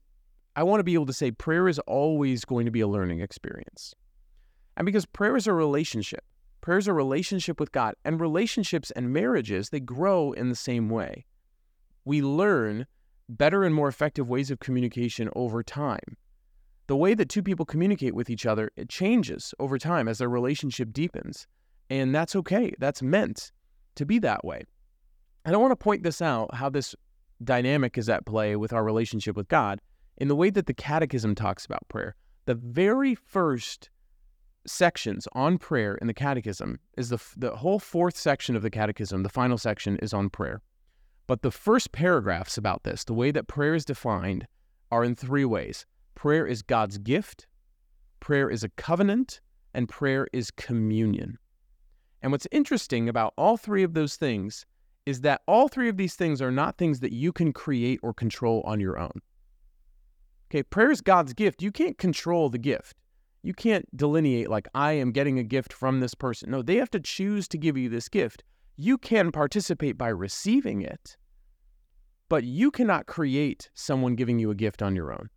I 0.56 0.64
want 0.64 0.80
to 0.80 0.84
be 0.84 0.94
able 0.94 1.06
to 1.06 1.14
say 1.14 1.32
prayer 1.32 1.68
is 1.68 1.80
always 1.80 2.46
going 2.46 2.66
to 2.66 2.72
be 2.72 2.82
a 2.82 2.88
learning 2.88 3.20
experience. 3.20 3.94
And 4.78 4.86
because 4.86 5.06
prayer 5.06 5.36
is 5.36 5.48
a 5.48 5.54
relationship, 5.54 6.24
prayer 6.62 6.78
is 6.78 6.88
a 6.88 6.94
relationship 6.94 7.60
with 7.60 7.72
God, 7.72 7.96
and 8.06 8.20
relationships 8.20 8.92
and 8.92 9.14
marriages, 9.14 9.70
they 9.70 9.80
grow 9.80 10.32
in 10.32 10.50
the 10.50 10.56
same 10.56 10.90
way. 10.90 11.26
We 12.06 12.22
learn 12.22 12.88
better 13.30 13.64
and 13.64 13.76
more 13.76 13.88
effective 13.88 14.28
ways 14.28 14.50
of 14.50 14.60
communication 14.60 15.30
over 15.36 15.62
time. 15.62 16.18
The 16.88 16.96
way 16.96 17.14
that 17.14 17.30
two 17.30 17.44
people 17.44 17.66
communicate 17.66 18.16
with 18.16 18.30
each 18.30 18.46
other, 18.46 18.72
it 18.76 18.90
changes 18.90 19.54
over 19.60 19.78
time 19.78 20.08
as 20.08 20.18
their 20.18 20.30
relationship 20.30 20.92
deepens. 20.92 21.48
And 21.90 22.14
that's 22.14 22.36
okay. 22.36 22.74
That's 22.80 23.02
meant 23.02 23.52
to 23.96 24.06
be 24.06 24.20
that 24.20 24.44
way. 24.44 24.64
And 25.46 25.56
I 25.56 25.58
want 25.58 25.72
to 25.72 25.76
point 25.76 26.04
this 26.04 26.22
out 26.22 26.54
how 26.54 26.70
this 26.70 26.96
dynamic 27.44 27.98
is 27.98 28.10
at 28.10 28.26
play 28.26 28.56
with 28.56 28.74
our 28.74 28.84
relationship 28.84 29.36
with 29.36 29.48
God 29.48 29.80
in 30.18 30.28
the 30.28 30.36
way 30.36 30.50
that 30.50 30.68
the 30.68 30.74
Catechism 30.74 31.36
talks 31.36 31.66
about 31.66 31.88
prayer. 31.90 32.16
The 32.46 32.56
very 32.56 33.16
first 33.16 33.90
sections 34.68 35.28
on 35.34 35.58
prayer 35.58 35.96
in 35.96 36.08
the 36.08 36.14
Catechism 36.14 36.80
is 36.98 37.10
the, 37.10 37.20
the 37.36 37.56
whole 37.56 37.80
fourth 37.80 38.16
section 38.16 38.56
of 38.56 38.62
the 38.62 38.70
Catechism, 38.70 39.24
the 39.24 39.30
final 39.30 39.58
section 39.58 39.98
is 39.98 40.14
on 40.14 40.30
prayer. 40.30 40.62
But 41.28 41.42
the 41.42 41.52
first 41.52 41.92
paragraphs 41.92 42.58
about 42.58 42.84
this, 42.84 43.04
the 43.04 43.14
way 43.14 43.32
that 43.32 43.48
prayer 43.48 43.74
is 43.74 43.86
defined, 43.86 44.48
are 44.92 45.04
in 45.04 45.16
three 45.16 45.46
ways 45.46 45.86
prayer 46.14 46.46
is 46.46 46.62
God's 46.62 46.98
gift, 46.98 47.48
prayer 48.20 48.50
is 48.50 48.64
a 48.64 48.70
covenant, 48.70 49.42
and 49.74 49.90
prayer 49.90 50.28
is 50.34 50.52
communion. 50.52 51.38
And 52.22 52.32
what's 52.32 52.48
interesting 52.52 53.10
about 53.10 53.34
all 53.38 53.58
three 53.58 53.84
of 53.84 53.94
those 53.94 54.16
things 54.16 54.66
is 55.06 55.22
that 55.22 55.42
all 55.48 55.68
three 55.68 55.90
of 55.90 55.98
these 55.98 56.16
things 56.16 56.42
are 56.42 56.52
not 56.52 56.78
things 56.78 57.00
that 57.00 57.12
you 57.12 57.32
can 57.32 57.52
create 57.52 58.00
or 58.04 58.14
control 58.14 58.62
on 58.66 58.80
your 58.80 59.00
own. 59.00 59.22
Okay, 60.50 60.64
prayer 60.64 60.92
is 60.92 61.02
God's 61.02 61.34
gift. 61.34 61.62
You 61.62 61.72
can't 61.72 61.98
control 61.98 62.50
the 62.50 62.58
gift. 62.58 62.98
You 63.42 63.54
can't 63.54 63.86
delineate, 63.98 64.50
like, 64.50 64.68
I 64.76 64.92
am 64.92 65.12
getting 65.12 65.40
a 65.40 65.44
gift 65.44 65.74
from 65.74 66.00
this 66.00 66.14
person. 66.14 66.52
No, 66.52 66.62
they 66.62 66.76
have 66.76 66.92
to 66.92 67.00
choose 67.00 67.48
to 67.48 67.58
give 67.58 67.76
you 67.78 67.90
this 67.90 68.08
gift. 68.08 68.44
You 68.78 68.98
can 68.98 69.32
participate 69.32 69.98
by 69.98 70.10
receiving 70.10 70.82
it, 70.82 71.18
but 72.30 72.44
you 72.44 72.70
cannot 72.70 73.08
create 73.08 73.70
someone 73.74 74.16
giving 74.16 74.38
you 74.38 74.52
a 74.52 74.56
gift 74.56 74.82
on 74.84 74.96
your 74.96 75.12
own. 75.12 75.30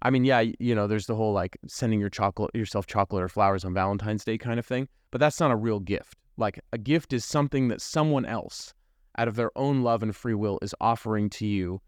I 0.00 0.10
mean, 0.10 0.24
yeah, 0.24 0.40
you 0.58 0.74
know, 0.74 0.86
there's 0.86 1.06
the 1.06 1.14
whole 1.14 1.32
like 1.32 1.58
sending 1.68 2.00
your 2.00 2.08
chocolate 2.08 2.54
yourself 2.54 2.86
chocolate 2.86 3.22
or 3.22 3.28
flowers 3.28 3.64
on 3.64 3.74
Valentine's 3.74 4.24
Day 4.24 4.38
kind 4.38 4.58
of 4.58 4.66
thing, 4.66 4.88
but 5.10 5.18
that's 5.18 5.38
not 5.38 5.50
a 5.50 5.56
real 5.56 5.78
gift. 5.78 6.18
Like 6.36 6.60
a 6.72 6.78
gift 6.78 7.12
is 7.12 7.24
something 7.24 7.68
that 7.68 7.80
someone 7.80 8.24
else 8.24 8.74
out 9.18 9.28
of 9.28 9.36
their 9.36 9.50
own 9.56 9.82
love 9.82 10.02
and 10.02 10.14
free 10.14 10.34
will 10.34 10.58
is 10.62 10.74
offering 10.80 11.28
to 11.30 11.46
you, 11.46 11.80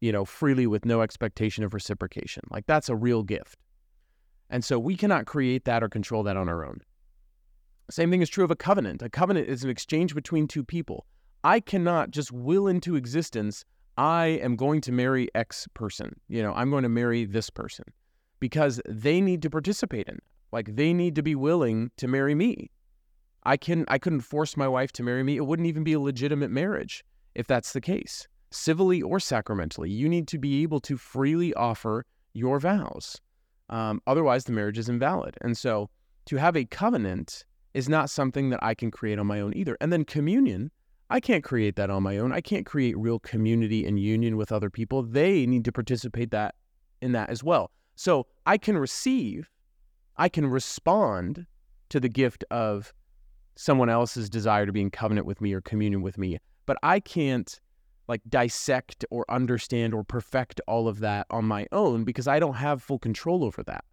you 0.00 0.12
know, 0.12 0.24
freely 0.24 0.66
with 0.66 0.84
no 0.84 1.02
expectation 1.02 1.64
of 1.64 1.74
reciprocation. 1.74 2.42
Like 2.50 2.66
that's 2.66 2.88
a 2.88 2.96
real 2.96 3.22
gift. 3.22 3.58
And 4.50 4.64
so 4.64 4.78
we 4.78 4.96
cannot 4.96 5.26
create 5.26 5.64
that 5.64 5.82
or 5.82 5.88
control 5.88 6.22
that 6.22 6.36
on 6.36 6.48
our 6.48 6.64
own. 6.64 6.80
Same 7.90 8.10
thing 8.10 8.22
is 8.22 8.30
true 8.30 8.44
of 8.44 8.50
a 8.50 8.56
covenant. 8.56 9.02
A 9.02 9.10
covenant 9.10 9.48
is 9.48 9.62
an 9.62 9.70
exchange 9.70 10.14
between 10.14 10.48
two 10.48 10.64
people. 10.64 11.06
I 11.42 11.60
cannot 11.60 12.10
just 12.10 12.32
will 12.32 12.66
into 12.66 12.96
existence 12.96 13.64
I 13.96 14.40
am 14.42 14.56
going 14.56 14.80
to 14.82 14.92
marry 14.92 15.28
X 15.34 15.68
person. 15.74 16.16
You 16.28 16.42
know, 16.42 16.52
I'm 16.54 16.70
going 16.70 16.82
to 16.82 16.88
marry 16.88 17.24
this 17.24 17.50
person 17.50 17.84
because 18.40 18.80
they 18.88 19.20
need 19.20 19.42
to 19.42 19.50
participate 19.50 20.08
in 20.08 20.16
it. 20.16 20.24
Like 20.52 20.74
they 20.74 20.92
need 20.92 21.14
to 21.16 21.22
be 21.22 21.34
willing 21.34 21.90
to 21.98 22.08
marry 22.08 22.34
me. 22.34 22.70
I 23.44 23.56
can 23.56 23.84
I 23.88 23.98
couldn't 23.98 24.20
force 24.20 24.56
my 24.56 24.68
wife 24.68 24.92
to 24.92 25.02
marry 25.02 25.22
me. 25.22 25.36
It 25.36 25.46
wouldn't 25.46 25.68
even 25.68 25.84
be 25.84 25.92
a 25.92 26.00
legitimate 26.00 26.50
marriage 26.50 27.04
if 27.34 27.46
that's 27.46 27.72
the 27.72 27.80
case. 27.80 28.26
Civilly 28.50 29.02
or 29.02 29.18
sacramentally, 29.18 29.90
you 29.90 30.08
need 30.08 30.28
to 30.28 30.38
be 30.38 30.62
able 30.62 30.80
to 30.80 30.96
freely 30.96 31.52
offer 31.54 32.06
your 32.34 32.60
vows. 32.60 33.20
Um, 33.68 34.00
otherwise, 34.06 34.44
the 34.44 34.52
marriage 34.52 34.78
is 34.78 34.88
invalid. 34.88 35.36
And 35.40 35.56
so, 35.56 35.90
to 36.26 36.36
have 36.36 36.56
a 36.56 36.64
covenant 36.64 37.44
is 37.72 37.88
not 37.88 38.10
something 38.10 38.50
that 38.50 38.62
I 38.62 38.74
can 38.74 38.90
create 38.90 39.18
on 39.18 39.26
my 39.26 39.40
own 39.40 39.56
either. 39.56 39.76
And 39.80 39.92
then 39.92 40.04
communion 40.04 40.70
I 41.10 41.20
can't 41.20 41.44
create 41.44 41.76
that 41.76 41.90
on 41.90 42.02
my 42.02 42.18
own. 42.18 42.32
I 42.32 42.40
can't 42.40 42.66
create 42.66 42.96
real 42.96 43.18
community 43.18 43.86
and 43.86 44.00
union 44.00 44.36
with 44.36 44.50
other 44.50 44.70
people. 44.70 45.02
They 45.02 45.46
need 45.46 45.64
to 45.66 45.72
participate 45.72 46.30
that 46.30 46.54
in 47.02 47.12
that 47.12 47.30
as 47.30 47.44
well. 47.44 47.70
So 47.94 48.26
I 48.46 48.56
can 48.56 48.76
receive, 48.76 49.50
I 50.16 50.28
can 50.28 50.46
respond 50.46 51.46
to 51.90 52.00
the 52.00 52.08
gift 52.08 52.44
of 52.50 52.92
someone 53.56 53.88
else's 53.88 54.28
desire 54.28 54.66
to 54.66 54.72
be 54.72 54.80
in 54.80 54.90
covenant 54.90 55.26
with 55.26 55.40
me 55.40 55.52
or 55.52 55.60
communion 55.60 56.02
with 56.02 56.18
me, 56.18 56.38
but 56.66 56.76
I 56.82 57.00
can't 57.00 57.60
like 58.08 58.20
dissect 58.28 59.04
or 59.10 59.24
understand 59.30 59.94
or 59.94 60.04
perfect 60.04 60.60
all 60.66 60.88
of 60.88 61.00
that 61.00 61.26
on 61.30 61.44
my 61.44 61.66
own 61.72 62.04
because 62.04 62.28
I 62.28 62.38
don't 62.38 62.54
have 62.54 62.82
full 62.82 62.98
control 62.98 63.44
over 63.44 63.62
that. 63.62 63.84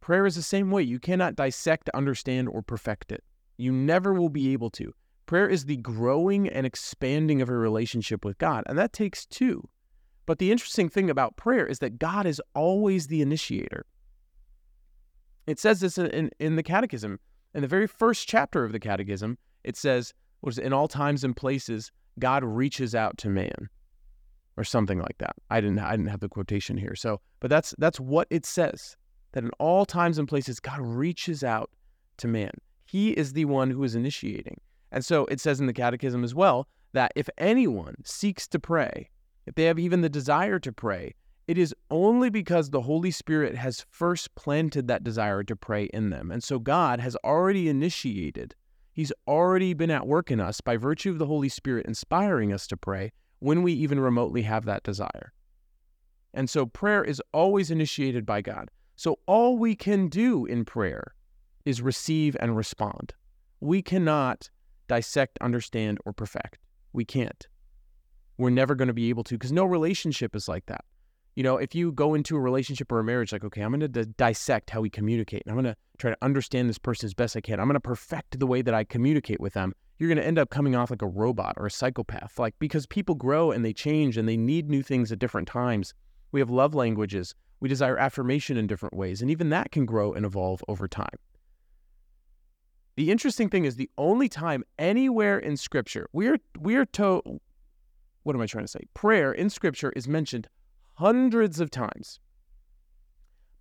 Prayer 0.00 0.24
is 0.24 0.34
the 0.34 0.42
same 0.42 0.70
way. 0.70 0.82
You 0.82 0.98
cannot 0.98 1.36
dissect, 1.36 1.90
understand, 1.90 2.48
or 2.48 2.62
perfect 2.62 3.12
it. 3.12 3.22
You 3.58 3.70
never 3.72 4.14
will 4.14 4.30
be 4.30 4.52
able 4.52 4.70
to. 4.70 4.94
Prayer 5.26 5.48
is 5.48 5.66
the 5.66 5.76
growing 5.76 6.48
and 6.48 6.66
expanding 6.66 7.42
of 7.42 7.50
a 7.50 7.54
relationship 7.54 8.24
with 8.24 8.38
God, 8.38 8.64
and 8.66 8.78
that 8.78 8.92
takes 8.92 9.26
two. 9.26 9.68
But 10.26 10.38
the 10.38 10.50
interesting 10.50 10.88
thing 10.88 11.10
about 11.10 11.36
prayer 11.36 11.66
is 11.66 11.80
that 11.80 11.98
God 11.98 12.24
is 12.24 12.40
always 12.54 13.08
the 13.08 13.20
initiator. 13.20 13.84
It 15.46 15.58
says 15.58 15.80
this 15.80 15.98
in, 15.98 16.30
in 16.38 16.56
the 16.56 16.62
Catechism. 16.62 17.20
In 17.54 17.62
the 17.62 17.68
very 17.68 17.86
first 17.86 18.28
chapter 18.28 18.64
of 18.64 18.72
the 18.72 18.78
Catechism, 18.78 19.36
it 19.64 19.76
says, 19.76 20.14
was 20.42 20.58
in 20.58 20.72
all 20.72 20.88
times 20.88 21.24
and 21.24 21.36
places, 21.36 21.90
God 22.18 22.44
reaches 22.44 22.94
out 22.94 23.18
to 23.18 23.28
man, 23.28 23.68
or 24.56 24.64
something 24.64 24.98
like 24.98 25.18
that. 25.18 25.34
I 25.50 25.60
didn't 25.60 25.78
I 25.78 25.92
didn't 25.92 26.08
have 26.08 26.20
the 26.20 26.28
quotation 26.28 26.76
here. 26.76 26.94
So, 26.94 27.20
but 27.40 27.50
that's 27.50 27.74
that's 27.78 28.00
what 28.00 28.26
it 28.30 28.46
says. 28.46 28.96
That 29.32 29.44
in 29.44 29.50
all 29.58 29.86
times 29.86 30.18
and 30.18 30.28
places, 30.28 30.60
God 30.60 30.80
reaches 30.80 31.44
out 31.44 31.70
to 32.18 32.28
man. 32.28 32.52
He 32.86 33.10
is 33.10 33.32
the 33.32 33.44
one 33.44 33.70
who 33.70 33.84
is 33.84 33.94
initiating. 33.94 34.60
And 34.92 35.04
so 35.04 35.24
it 35.26 35.40
says 35.40 35.60
in 35.60 35.66
the 35.66 35.72
Catechism 35.72 36.24
as 36.24 36.34
well 36.34 36.66
that 36.92 37.12
if 37.14 37.28
anyone 37.38 37.94
seeks 38.04 38.48
to 38.48 38.58
pray, 38.58 39.08
if 39.46 39.54
they 39.54 39.64
have 39.64 39.78
even 39.78 40.00
the 40.00 40.08
desire 40.08 40.58
to 40.58 40.72
pray, 40.72 41.14
it 41.50 41.58
is 41.58 41.74
only 41.90 42.30
because 42.30 42.70
the 42.70 42.82
Holy 42.82 43.10
Spirit 43.10 43.56
has 43.56 43.84
first 43.90 44.32
planted 44.36 44.86
that 44.86 45.02
desire 45.02 45.42
to 45.42 45.56
pray 45.56 45.86
in 45.86 46.10
them. 46.10 46.30
And 46.30 46.44
so 46.44 46.60
God 46.60 47.00
has 47.00 47.16
already 47.24 47.68
initiated, 47.68 48.54
He's 48.92 49.12
already 49.26 49.74
been 49.74 49.90
at 49.90 50.06
work 50.06 50.30
in 50.30 50.38
us 50.38 50.60
by 50.60 50.76
virtue 50.76 51.10
of 51.10 51.18
the 51.18 51.26
Holy 51.26 51.48
Spirit 51.48 51.86
inspiring 51.86 52.52
us 52.52 52.68
to 52.68 52.76
pray 52.76 53.10
when 53.40 53.64
we 53.64 53.72
even 53.72 53.98
remotely 53.98 54.42
have 54.42 54.64
that 54.66 54.84
desire. 54.84 55.32
And 56.32 56.48
so 56.48 56.66
prayer 56.66 57.02
is 57.02 57.20
always 57.34 57.68
initiated 57.68 58.24
by 58.24 58.42
God. 58.42 58.70
So 58.94 59.18
all 59.26 59.58
we 59.58 59.74
can 59.74 60.06
do 60.06 60.46
in 60.46 60.64
prayer 60.64 61.16
is 61.64 61.82
receive 61.82 62.36
and 62.38 62.56
respond. 62.56 63.12
We 63.58 63.82
cannot 63.82 64.50
dissect, 64.86 65.36
understand, 65.40 65.98
or 66.06 66.12
perfect. 66.12 66.58
We 66.92 67.04
can't. 67.04 67.48
We're 68.38 68.50
never 68.50 68.76
going 68.76 68.86
to 68.86 68.94
be 68.94 69.08
able 69.08 69.24
to 69.24 69.34
because 69.34 69.50
no 69.50 69.64
relationship 69.64 70.36
is 70.36 70.46
like 70.46 70.66
that. 70.66 70.84
You 71.36 71.42
know, 71.42 71.56
if 71.56 71.74
you 71.74 71.92
go 71.92 72.14
into 72.14 72.36
a 72.36 72.40
relationship 72.40 72.90
or 72.90 72.98
a 72.98 73.04
marriage, 73.04 73.32
like, 73.32 73.44
okay, 73.44 73.62
I'm 73.62 73.70
going 73.72 73.92
to 73.92 74.04
dissect 74.04 74.70
how 74.70 74.80
we 74.80 74.90
communicate 74.90 75.42
and 75.46 75.52
I'm 75.52 75.62
going 75.62 75.72
to 75.72 75.76
try 75.98 76.10
to 76.10 76.18
understand 76.22 76.68
this 76.68 76.78
person 76.78 77.06
as 77.06 77.14
best 77.14 77.36
I 77.36 77.40
can. 77.40 77.60
I'm 77.60 77.66
going 77.66 77.74
to 77.74 77.80
perfect 77.80 78.38
the 78.38 78.46
way 78.46 78.62
that 78.62 78.74
I 78.74 78.84
communicate 78.84 79.40
with 79.40 79.54
them. 79.54 79.72
You're 79.98 80.08
going 80.08 80.18
to 80.18 80.26
end 80.26 80.38
up 80.38 80.50
coming 80.50 80.74
off 80.74 80.90
like 80.90 81.02
a 81.02 81.06
robot 81.06 81.54
or 81.56 81.66
a 81.66 81.70
psychopath, 81.70 82.38
like 82.38 82.54
because 82.58 82.86
people 82.86 83.14
grow 83.14 83.52
and 83.52 83.64
they 83.64 83.72
change 83.72 84.16
and 84.16 84.28
they 84.28 84.36
need 84.36 84.68
new 84.68 84.82
things 84.82 85.12
at 85.12 85.18
different 85.18 85.46
times. 85.46 85.94
We 86.32 86.40
have 86.40 86.50
love 86.50 86.74
languages. 86.74 87.34
We 87.60 87.68
desire 87.68 87.98
affirmation 87.98 88.56
in 88.56 88.66
different 88.66 88.96
ways, 88.96 89.20
and 89.20 89.30
even 89.30 89.50
that 89.50 89.70
can 89.70 89.84
grow 89.84 90.14
and 90.14 90.24
evolve 90.24 90.64
over 90.66 90.88
time. 90.88 91.18
The 92.96 93.10
interesting 93.10 93.50
thing 93.50 93.66
is 93.66 93.76
the 93.76 93.90
only 93.98 94.28
time 94.28 94.64
anywhere 94.78 95.38
in 95.38 95.56
Scripture 95.56 96.08
we 96.12 96.28
are 96.28 96.38
we 96.58 96.76
are 96.76 96.86
told 96.86 97.40
what 98.22 98.36
am 98.36 98.42
I 98.42 98.46
trying 98.46 98.64
to 98.64 98.70
say? 98.70 98.80
Prayer 98.94 99.32
in 99.32 99.48
Scripture 99.48 99.92
is 99.96 100.08
mentioned 100.08 100.48
hundreds 101.00 101.60
of 101.60 101.70
times. 101.70 102.20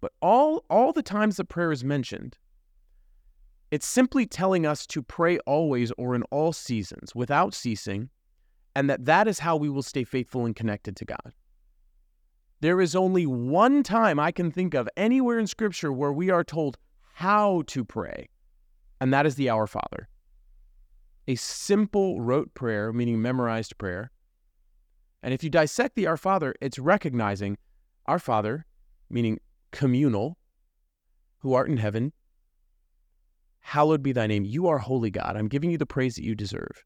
But 0.02 0.12
all 0.22 0.64
all 0.70 0.94
the 0.94 1.04
times 1.04 1.38
that 1.38 1.50
prayer 1.50 1.72
is 1.72 1.84
mentioned, 1.84 2.38
it's 3.72 3.88
simply 3.88 4.26
telling 4.26 4.66
us 4.66 4.86
to 4.88 5.02
pray 5.02 5.40
always 5.40 5.92
or 5.98 6.16
in 6.16 6.24
all 6.32 6.54
seasons 6.54 7.16
without 7.16 7.54
ceasing, 7.54 8.10
and 8.76 8.90
that 8.90 9.06
that 9.06 9.28
is 9.28 9.40
how 9.40 9.56
we 9.56 9.70
will 9.70 9.84
stay 9.84 10.04
faithful 10.04 10.46
and 10.46 10.56
connected 10.56 10.96
to 10.98 11.06
God. 11.06 11.34
There 12.62 12.82
is 12.82 12.96
only 12.96 13.26
one 13.26 13.84
time 13.84 14.20
I 14.20 14.32
can 14.32 14.52
think 14.52 14.74
of 14.74 14.90
anywhere 14.98 15.40
in 15.40 15.48
Scripture 15.48 15.92
where 15.92 16.14
we 16.14 16.30
are 16.30 16.44
told 16.44 16.78
how 17.14 17.64
to 17.68 17.84
pray 17.86 18.30
and 19.00 19.14
that 19.14 19.26
is 19.26 19.36
the 19.36 19.50
Our 19.50 19.68
Father. 19.68 20.08
A 21.28 21.36
simple 21.36 22.22
rote 22.22 22.54
prayer, 22.54 22.92
meaning 22.92 23.22
memorized 23.22 23.78
prayer. 23.78 24.12
And 25.22 25.34
if 25.34 25.44
you 25.44 25.50
dissect 25.50 25.96
the 25.96 26.08
Our 26.08 26.18
Father, 26.18 26.56
it's 26.62 26.80
recognizing 26.80 27.58
Our 28.06 28.20
Father, 28.20 28.66
meaning 29.10 29.40
communal, 29.72 30.38
who 31.40 31.54
art 31.54 31.70
in 31.70 31.78
heaven, 31.78 32.14
hallowed 33.60 34.02
be 34.02 34.12
thy 34.12 34.28
name. 34.28 34.46
You 34.46 34.68
are 34.68 34.78
holy 34.78 35.12
God. 35.12 35.36
I'm 35.36 35.48
giving 35.48 35.72
you 35.72 35.78
the 35.78 35.86
praise 35.86 36.16
that 36.16 36.24
you 36.24 36.36
deserve. 36.36 36.84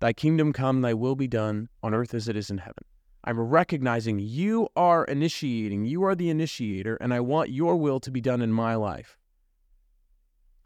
Thy 0.00 0.12
kingdom 0.12 0.52
come, 0.52 0.80
thy 0.80 0.94
will 0.94 1.16
be 1.16 1.26
done 1.26 1.68
on 1.82 1.94
earth 1.94 2.14
as 2.14 2.28
it 2.28 2.36
is 2.36 2.50
in 2.50 2.58
heaven. 2.58 2.84
I'm 3.24 3.40
recognizing 3.40 4.20
you 4.20 4.68
are 4.76 5.04
initiating, 5.04 5.84
you 5.84 6.04
are 6.04 6.14
the 6.14 6.30
initiator, 6.30 6.96
and 7.00 7.12
I 7.12 7.20
want 7.20 7.50
your 7.50 7.76
will 7.76 7.98
to 8.00 8.10
be 8.10 8.20
done 8.20 8.42
in 8.42 8.52
my 8.52 8.76
life. 8.76 9.18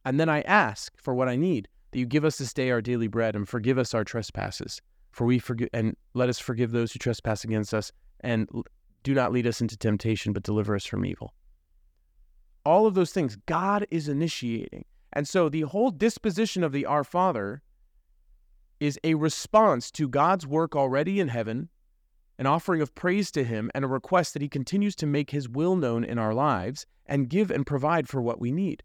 And 0.05 0.21
then 0.21 0.29
I 0.29 0.43
ask 0.43 0.93
for 1.01 1.15
what 1.15 1.29
I 1.29 1.37
need, 1.37 1.69
that 1.91 1.99
you 1.99 2.07
give 2.07 2.25
us 2.25 2.39
this 2.39 2.53
day 2.53 2.71
our 2.71 2.83
daily 2.83 3.09
bread 3.09 3.35
and 3.35 3.49
forgive 3.49 3.79
us 3.79 3.95
our 3.95 4.05
trespasses. 4.05 4.83
For 5.13 5.27
we 5.27 5.39
forgive 5.39 5.69
and 5.73 5.97
let 6.15 6.29
us 6.29 6.39
forgive 6.39 6.73
those 6.73 6.93
who 6.93 6.99
trespass 6.99 7.45
against 7.45 7.73
us, 7.75 7.93
and 8.21 8.49
do 9.03 9.15
not 9.15 9.33
lead 9.33 9.47
us 9.47 9.61
into 9.61 9.77
temptation, 9.77 10.33
but 10.33 10.43
deliver 10.43 10.75
us 10.75 10.87
from 10.87 11.05
evil. 11.05 11.35
All 12.65 12.87
of 12.87 12.95
those 12.95 13.13
things 13.13 13.37
God 13.47 13.87
is 13.91 14.09
initiating. 14.09 14.85
And 15.13 15.29
so 15.29 15.49
the 15.49 15.63
whole 15.63 15.91
disposition 15.91 16.65
of 16.65 16.73
the 16.73 16.87
Our 16.87 17.05
Father 17.05 17.63
is 18.81 18.99
a 19.05 19.15
response 19.15 19.91
to 19.93 20.09
God's 20.09 20.47
work 20.47 20.75
already 20.75 21.21
in 21.21 21.29
heaven, 21.29 21.69
an 22.39 22.47
offering 22.47 22.81
of 22.81 22.95
praise 22.95 23.31
to 23.33 23.45
Him, 23.45 23.71
and 23.75 23.85
a 23.85 23.89
request 23.89 24.33
that 24.33 24.43
He 24.43 24.49
continues 24.49 24.97
to 24.97 25.07
make 25.07 25.31
His 25.31 25.49
will 25.49 25.77
known 25.77 26.05
in 26.05 26.19
our 26.19 26.33
lives 26.33 26.87
and 27.07 27.29
give 27.29 27.51
and 27.51 27.67
provide 27.67 28.09
for 28.09 28.23
what 28.23 28.41
we 28.41 28.51
need. 28.51 28.83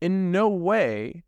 In 0.00 0.30
no 0.30 0.48
way 0.48 1.24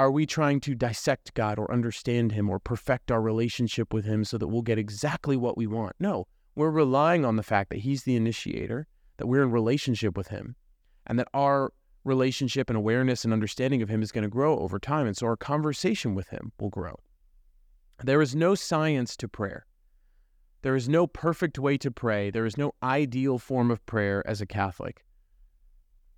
are 0.00 0.10
we 0.10 0.24
trying 0.24 0.60
to 0.60 0.74
dissect 0.74 1.34
God 1.34 1.58
or 1.58 1.70
understand 1.70 2.32
Him 2.32 2.48
or 2.48 2.58
perfect 2.58 3.10
our 3.10 3.20
relationship 3.20 3.92
with 3.92 4.06
Him 4.06 4.24
so 4.24 4.38
that 4.38 4.48
we'll 4.48 4.62
get 4.62 4.78
exactly 4.78 5.36
what 5.36 5.58
we 5.58 5.66
want. 5.66 5.94
No, 6.00 6.26
we're 6.54 6.70
relying 6.70 7.26
on 7.26 7.36
the 7.36 7.42
fact 7.42 7.68
that 7.68 7.80
He's 7.80 8.04
the 8.04 8.16
initiator, 8.16 8.86
that 9.18 9.26
we're 9.26 9.42
in 9.42 9.50
relationship 9.50 10.16
with 10.16 10.28
Him, 10.28 10.56
and 11.06 11.18
that 11.18 11.28
our 11.34 11.74
relationship 12.04 12.70
and 12.70 12.78
awareness 12.78 13.24
and 13.24 13.32
understanding 13.34 13.82
of 13.82 13.90
Him 13.90 14.02
is 14.02 14.10
going 14.10 14.22
to 14.22 14.30
grow 14.30 14.58
over 14.58 14.78
time. 14.78 15.06
And 15.06 15.14
so 15.14 15.26
our 15.26 15.36
conversation 15.36 16.14
with 16.14 16.30
Him 16.30 16.50
will 16.58 16.70
grow. 16.70 16.98
There 18.02 18.22
is 18.22 18.34
no 18.34 18.54
science 18.54 19.18
to 19.18 19.28
prayer. 19.28 19.66
There 20.62 20.76
is 20.76 20.88
no 20.88 21.06
perfect 21.06 21.58
way 21.58 21.76
to 21.76 21.90
pray. 21.90 22.30
There 22.30 22.46
is 22.46 22.56
no 22.56 22.72
ideal 22.82 23.36
form 23.36 23.70
of 23.70 23.84
prayer 23.84 24.26
as 24.26 24.40
a 24.40 24.46
Catholic. 24.46 25.04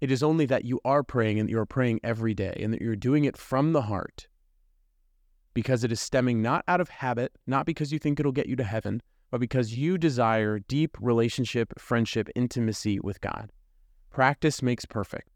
It 0.03 0.11
is 0.11 0.21
only 0.21 0.47
that 0.47 0.65
you 0.65 0.81
are 0.85 1.05
praying 1.05 1.39
and 1.39 1.49
you're 1.49 1.65
praying 1.65 2.01
every 2.03 2.35
day 2.35 2.59
and 2.59 2.73
that 2.73 2.83
you're 2.83 2.97
doing 2.97 3.25
it 3.25 3.37
from 3.37 3.73
the 3.73 3.83
heart 3.83 4.27
because 5.55 5.85
it 5.85 5.93
is 5.93 6.01
stemming 6.01 6.43
not 6.43 6.65
out 6.67 6.81
of 6.81 6.89
habit, 6.89 7.31
not 7.47 7.67
because 7.67 7.93
you 7.93 8.01
think 8.01 8.19
it'll 8.19 8.33
get 8.33 8.49
you 8.49 8.57
to 8.57 8.65
heaven, 8.65 9.01
but 9.31 9.39
because 9.39 9.79
you 9.79 9.97
desire 9.97 10.59
deep 10.59 10.97
relationship, 11.01 11.79
friendship, 11.79 12.29
intimacy 12.35 12.99
with 12.99 13.21
God. 13.21 13.53
Practice 14.11 14.61
makes 14.61 14.85
perfect. 14.85 15.29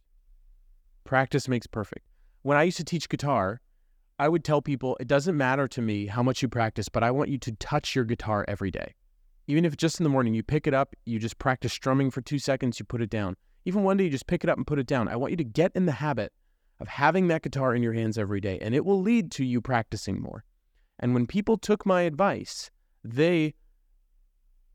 Practice 1.04 1.46
makes 1.46 1.68
perfect. 1.68 2.04
When 2.42 2.58
I 2.58 2.64
used 2.64 2.78
to 2.78 2.84
teach 2.84 3.08
guitar, 3.08 3.60
I 4.18 4.28
would 4.28 4.42
tell 4.42 4.62
people 4.62 4.96
it 4.98 5.06
doesn't 5.06 5.36
matter 5.36 5.68
to 5.68 5.80
me 5.80 6.06
how 6.06 6.24
much 6.24 6.42
you 6.42 6.48
practice, 6.48 6.88
but 6.88 7.04
I 7.04 7.12
want 7.12 7.30
you 7.30 7.38
to 7.38 7.52
touch 7.52 7.94
your 7.94 8.04
guitar 8.04 8.44
every 8.48 8.72
day. 8.72 8.94
Even 9.46 9.64
if 9.64 9.76
just 9.76 10.00
in 10.00 10.04
the 10.04 10.10
morning 10.10 10.34
you 10.34 10.42
pick 10.42 10.66
it 10.66 10.74
up, 10.74 10.96
you 11.04 11.20
just 11.20 11.38
practice 11.38 11.72
strumming 11.72 12.10
for 12.10 12.20
two 12.20 12.40
seconds, 12.40 12.80
you 12.80 12.84
put 12.84 13.00
it 13.00 13.10
down. 13.10 13.36
Even 13.66 13.82
one 13.82 13.96
day 13.96 14.04
you 14.04 14.10
just 14.10 14.28
pick 14.28 14.44
it 14.44 14.48
up 14.48 14.56
and 14.56 14.66
put 14.66 14.78
it 14.78 14.86
down. 14.86 15.08
I 15.08 15.16
want 15.16 15.32
you 15.32 15.36
to 15.36 15.44
get 15.44 15.72
in 15.74 15.86
the 15.86 15.92
habit 15.92 16.32
of 16.78 16.86
having 16.88 17.28
that 17.28 17.42
guitar 17.42 17.74
in 17.74 17.82
your 17.82 17.92
hands 17.92 18.16
every 18.16 18.40
day, 18.40 18.58
and 18.62 18.74
it 18.74 18.84
will 18.84 19.00
lead 19.00 19.30
to 19.32 19.44
you 19.44 19.60
practicing 19.60 20.22
more. 20.22 20.44
And 21.00 21.12
when 21.12 21.26
people 21.26 21.58
took 21.58 21.84
my 21.84 22.02
advice, 22.02 22.70
they 23.02 23.54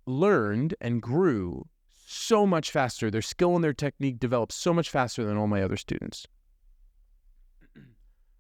learned 0.05 0.75
and 0.81 1.01
grew 1.01 1.67
so 2.05 2.45
much 2.45 2.69
faster. 2.69 3.09
Their 3.09 3.21
skill 3.21 3.55
and 3.55 3.63
their 3.63 3.73
technique 3.73 4.19
developed 4.19 4.51
so 4.51 4.73
much 4.73 4.89
faster 4.89 5.23
than 5.23 5.37
all 5.37 5.47
my 5.47 5.63
other 5.63 5.77
students. 5.77 6.27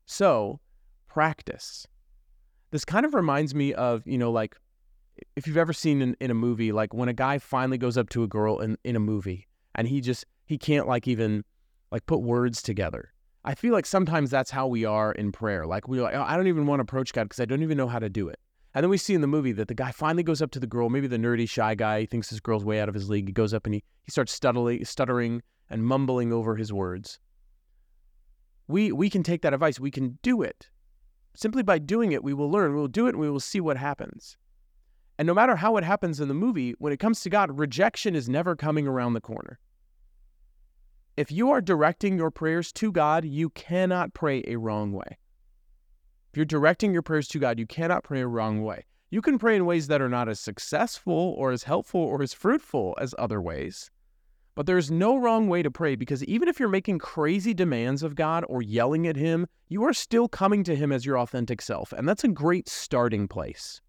So, 0.05 0.59
practice. 1.07 1.87
This 2.71 2.83
kind 2.83 3.05
of 3.05 3.13
reminds 3.13 3.55
me 3.55 3.73
of, 3.73 4.05
you 4.05 4.17
know, 4.17 4.29
like 4.29 4.57
if 5.37 5.47
you've 5.47 5.55
ever 5.55 5.71
seen 5.71 6.01
in, 6.01 6.17
in 6.19 6.31
a 6.31 6.33
movie, 6.33 6.73
like 6.73 6.93
when 6.93 7.07
a 7.07 7.13
guy 7.13 7.37
finally 7.37 7.77
goes 7.77 7.97
up 7.97 8.09
to 8.09 8.23
a 8.23 8.27
girl 8.27 8.59
in, 8.59 8.77
in 8.83 8.97
a 8.97 8.99
movie 8.99 9.47
and 9.73 9.87
he 9.87 10.01
just, 10.01 10.25
he 10.51 10.57
can't 10.57 10.87
like 10.87 11.07
even 11.07 11.43
like 11.91 12.05
put 12.05 12.21
words 12.21 12.61
together. 12.61 13.13
I 13.43 13.55
feel 13.55 13.73
like 13.73 13.85
sometimes 13.85 14.29
that's 14.29 14.51
how 14.51 14.67
we 14.67 14.83
are 14.85 15.13
in 15.13 15.31
prayer. 15.31 15.65
Like 15.65 15.87
we're 15.87 16.03
like, 16.03 16.13
I 16.13 16.35
don't 16.35 16.47
even 16.47 16.67
want 16.67 16.79
to 16.79 16.83
approach 16.83 17.13
God 17.13 17.23
because 17.23 17.39
I 17.39 17.45
don't 17.45 17.63
even 17.63 17.77
know 17.77 17.87
how 17.87 17.99
to 17.99 18.09
do 18.09 18.27
it. 18.27 18.37
And 18.73 18.83
then 18.83 18.89
we 18.89 18.97
see 18.97 19.13
in 19.13 19.21
the 19.21 19.27
movie 19.27 19.53
that 19.53 19.69
the 19.69 19.73
guy 19.73 19.91
finally 19.91 20.23
goes 20.23 20.41
up 20.41 20.51
to 20.51 20.59
the 20.59 20.67
girl, 20.67 20.89
maybe 20.89 21.07
the 21.07 21.17
nerdy, 21.17 21.49
shy 21.49 21.73
guy, 21.73 22.01
he 22.01 22.05
thinks 22.05 22.29
this 22.29 22.39
girl's 22.39 22.65
way 22.65 22.81
out 22.81 22.89
of 22.89 22.95
his 22.95 23.09
league. 23.09 23.27
He 23.27 23.33
goes 23.33 23.53
up 23.53 23.65
and 23.65 23.73
he, 23.73 23.83
he 24.03 24.11
starts 24.11 24.33
stuttering, 24.33 24.83
stuttering 24.85 25.41
and 25.69 25.85
mumbling 25.85 26.31
over 26.33 26.57
his 26.57 26.71
words. 26.71 27.19
We, 28.67 28.91
we 28.91 29.09
can 29.09 29.23
take 29.23 29.41
that 29.41 29.53
advice. 29.53 29.79
We 29.79 29.91
can 29.91 30.19
do 30.21 30.41
it. 30.41 30.69
Simply 31.33 31.63
by 31.63 31.79
doing 31.79 32.11
it, 32.11 32.23
we 32.23 32.33
will 32.33 32.51
learn. 32.51 32.73
We 32.73 32.79
will 32.79 32.87
do 32.89 33.07
it 33.07 33.11
and 33.11 33.19
we 33.19 33.29
will 33.29 33.39
see 33.39 33.61
what 33.61 33.77
happens. 33.77 34.37
And 35.17 35.25
no 35.25 35.33
matter 35.33 35.55
how 35.55 35.77
it 35.77 35.85
happens 35.85 36.19
in 36.19 36.27
the 36.27 36.33
movie, 36.33 36.75
when 36.77 36.91
it 36.91 36.99
comes 36.99 37.21
to 37.21 37.29
God, 37.29 37.57
rejection 37.57 38.15
is 38.15 38.27
never 38.27 38.55
coming 38.55 38.85
around 38.85 39.13
the 39.13 39.21
corner. 39.21 39.57
If 41.17 41.31
you 41.31 41.51
are 41.51 41.61
directing 41.61 42.17
your 42.17 42.31
prayers 42.31 42.71
to 42.73 42.91
God, 42.91 43.25
you 43.25 43.49
cannot 43.49 44.13
pray 44.13 44.43
a 44.47 44.55
wrong 44.55 44.93
way. 44.93 45.17
If 46.31 46.37
you're 46.37 46.45
directing 46.45 46.93
your 46.93 47.01
prayers 47.01 47.27
to 47.29 47.39
God, 47.39 47.59
you 47.59 47.67
cannot 47.67 48.03
pray 48.03 48.21
a 48.21 48.27
wrong 48.27 48.63
way. 48.63 48.85
You 49.09 49.21
can 49.21 49.37
pray 49.37 49.57
in 49.57 49.65
ways 49.65 49.87
that 49.87 50.01
are 50.01 50.07
not 50.07 50.29
as 50.29 50.39
successful 50.39 51.35
or 51.37 51.51
as 51.51 51.63
helpful 51.63 51.99
or 51.99 52.23
as 52.23 52.33
fruitful 52.33 52.95
as 52.97 53.13
other 53.19 53.41
ways. 53.41 53.91
But 54.55 54.65
there's 54.65 54.89
no 54.89 55.17
wrong 55.17 55.49
way 55.49 55.61
to 55.63 55.69
pray 55.69 55.95
because 55.95 56.23
even 56.23 56.47
if 56.47 56.59
you're 56.59 56.69
making 56.69 56.99
crazy 56.99 57.53
demands 57.53 58.03
of 58.03 58.15
God 58.15 58.45
or 58.47 58.61
yelling 58.61 59.05
at 59.07 59.17
Him, 59.17 59.47
you 59.67 59.83
are 59.83 59.93
still 59.93 60.29
coming 60.29 60.63
to 60.63 60.75
Him 60.75 60.93
as 60.93 61.05
your 61.05 61.19
authentic 61.19 61.61
self. 61.61 61.91
And 61.91 62.07
that's 62.07 62.23
a 62.23 62.29
great 62.29 62.69
starting 62.69 63.27
place. 63.27 63.81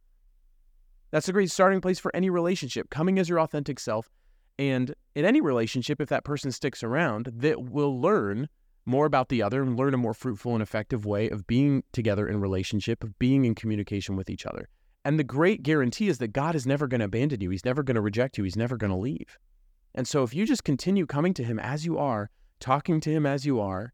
That's 1.12 1.28
a 1.28 1.32
great 1.32 1.50
starting 1.50 1.80
place 1.80 2.00
for 2.00 2.14
any 2.16 2.30
relationship, 2.30 2.90
coming 2.90 3.20
as 3.20 3.28
your 3.28 3.38
authentic 3.38 3.78
self. 3.78 4.10
And 4.58 4.94
in 5.14 5.24
any 5.24 5.40
relationship, 5.40 6.00
if 6.00 6.08
that 6.10 6.24
person 6.24 6.52
sticks 6.52 6.82
around, 6.82 7.30
that 7.36 7.62
will 7.62 8.00
learn 8.00 8.48
more 8.84 9.06
about 9.06 9.28
the 9.28 9.42
other 9.42 9.62
and 9.62 9.76
learn 9.76 9.94
a 9.94 9.98
more 9.98 10.14
fruitful 10.14 10.54
and 10.54 10.62
effective 10.62 11.06
way 11.06 11.28
of 11.28 11.46
being 11.46 11.84
together 11.92 12.26
in 12.26 12.40
relationship, 12.40 13.04
of 13.04 13.18
being 13.18 13.44
in 13.44 13.54
communication 13.54 14.16
with 14.16 14.28
each 14.28 14.46
other. 14.46 14.68
And 15.04 15.18
the 15.18 15.24
great 15.24 15.62
guarantee 15.62 16.08
is 16.08 16.18
that 16.18 16.32
God 16.32 16.54
is 16.54 16.66
never 16.66 16.86
going 16.86 17.00
to 17.00 17.06
abandon 17.06 17.40
you. 17.40 17.50
He's 17.50 17.64
never 17.64 17.82
going 17.82 17.96
to 17.96 18.00
reject 18.00 18.38
you. 18.38 18.44
He's 18.44 18.56
never 18.56 18.76
going 18.76 18.92
to 18.92 18.96
leave. 18.96 19.38
And 19.94 20.06
so 20.06 20.22
if 20.22 20.34
you 20.34 20.46
just 20.46 20.64
continue 20.64 21.06
coming 21.06 21.34
to 21.34 21.44
Him 21.44 21.58
as 21.58 21.84
you 21.84 21.98
are, 21.98 22.30
talking 22.60 23.00
to 23.00 23.10
Him 23.10 23.26
as 23.26 23.44
you 23.44 23.60
are, 23.60 23.92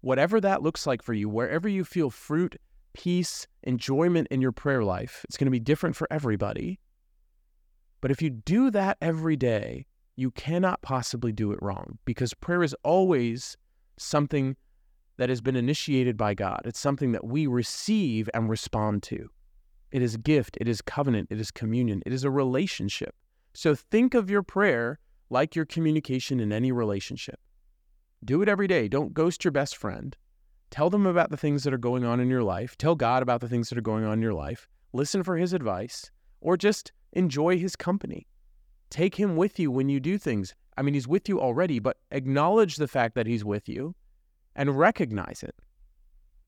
whatever 0.00 0.40
that 0.40 0.62
looks 0.62 0.86
like 0.86 1.02
for 1.02 1.14
you, 1.14 1.28
wherever 1.28 1.68
you 1.68 1.84
feel 1.84 2.10
fruit, 2.10 2.56
peace, 2.92 3.46
enjoyment 3.62 4.28
in 4.30 4.40
your 4.40 4.52
prayer 4.52 4.82
life, 4.82 5.24
it's 5.28 5.36
going 5.36 5.46
to 5.46 5.50
be 5.52 5.60
different 5.60 5.96
for 5.96 6.08
everybody. 6.10 6.80
But 8.00 8.10
if 8.10 8.22
you 8.22 8.30
do 8.30 8.70
that 8.70 8.96
every 9.00 9.36
day, 9.36 9.86
you 10.20 10.30
cannot 10.32 10.82
possibly 10.82 11.32
do 11.32 11.50
it 11.50 11.58
wrong 11.62 11.98
because 12.04 12.34
prayer 12.34 12.62
is 12.62 12.74
always 12.84 13.56
something 13.96 14.54
that 15.16 15.30
has 15.30 15.40
been 15.40 15.56
initiated 15.56 16.16
by 16.16 16.34
God. 16.34 16.60
It's 16.64 16.78
something 16.78 17.12
that 17.12 17.24
we 17.24 17.46
receive 17.46 18.28
and 18.34 18.48
respond 18.48 19.02
to. 19.04 19.30
It 19.92 20.02
is 20.02 20.16
gift, 20.18 20.58
it 20.60 20.68
is 20.68 20.82
covenant, 20.82 21.28
it 21.30 21.40
is 21.40 21.50
communion, 21.50 22.02
it 22.04 22.12
is 22.12 22.24
a 22.24 22.30
relationship. 22.30 23.14
So 23.54 23.74
think 23.74 24.14
of 24.14 24.30
your 24.30 24.42
prayer 24.42 24.98
like 25.30 25.56
your 25.56 25.64
communication 25.64 26.38
in 26.38 26.52
any 26.52 26.70
relationship. 26.70 27.40
Do 28.24 28.42
it 28.42 28.48
every 28.48 28.66
day. 28.66 28.88
Don't 28.88 29.14
ghost 29.14 29.44
your 29.44 29.52
best 29.52 29.76
friend. 29.76 30.16
Tell 30.70 30.90
them 30.90 31.06
about 31.06 31.30
the 31.30 31.36
things 31.36 31.64
that 31.64 31.72
are 31.74 31.78
going 31.78 32.04
on 32.04 32.20
in 32.20 32.28
your 32.28 32.42
life. 32.42 32.76
Tell 32.76 32.94
God 32.94 33.22
about 33.22 33.40
the 33.40 33.48
things 33.48 33.70
that 33.70 33.78
are 33.78 33.82
going 33.82 34.04
on 34.04 34.14
in 34.14 34.22
your 34.22 34.34
life. 34.34 34.68
Listen 34.92 35.22
for 35.22 35.36
his 35.36 35.52
advice 35.52 36.10
or 36.40 36.56
just 36.56 36.92
enjoy 37.12 37.58
his 37.58 37.74
company. 37.74 38.26
Take 38.90 39.14
him 39.14 39.36
with 39.36 39.58
you 39.58 39.70
when 39.70 39.88
you 39.88 40.00
do 40.00 40.18
things. 40.18 40.54
I 40.76 40.82
mean, 40.82 40.94
he's 40.94 41.08
with 41.08 41.28
you 41.28 41.40
already, 41.40 41.78
but 41.78 41.98
acknowledge 42.10 42.76
the 42.76 42.88
fact 42.88 43.14
that 43.14 43.26
he's 43.26 43.44
with 43.44 43.68
you 43.68 43.94
and 44.54 44.78
recognize 44.78 45.42
it. 45.42 45.54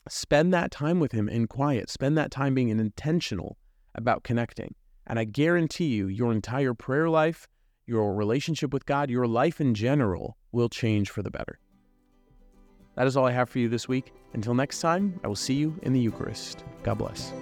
Spend 0.08 0.52
that 0.52 0.70
time 0.70 0.98
with 0.98 1.12
him 1.12 1.28
in 1.28 1.46
quiet. 1.46 1.88
Spend 1.88 2.18
that 2.18 2.30
time 2.30 2.54
being 2.54 2.68
intentional 2.68 3.56
about 3.94 4.24
connecting. 4.24 4.74
And 5.06 5.18
I 5.18 5.24
guarantee 5.24 5.86
you, 5.86 6.08
your 6.08 6.32
entire 6.32 6.74
prayer 6.74 7.08
life, 7.08 7.46
your 7.86 8.14
relationship 8.14 8.72
with 8.72 8.86
God, 8.86 9.10
your 9.10 9.26
life 9.26 9.60
in 9.60 9.74
general 9.74 10.36
will 10.50 10.68
change 10.68 11.10
for 11.10 11.22
the 11.22 11.30
better. 11.30 11.58
That 12.96 13.06
is 13.06 13.16
all 13.16 13.26
I 13.26 13.32
have 13.32 13.48
for 13.48 13.58
you 13.58 13.68
this 13.68 13.88
week. 13.88 14.12
Until 14.34 14.54
next 14.54 14.80
time, 14.80 15.18
I 15.24 15.28
will 15.28 15.36
see 15.36 15.54
you 15.54 15.78
in 15.82 15.92
the 15.92 16.00
Eucharist. 16.00 16.64
God 16.82 16.98
bless. 16.98 17.32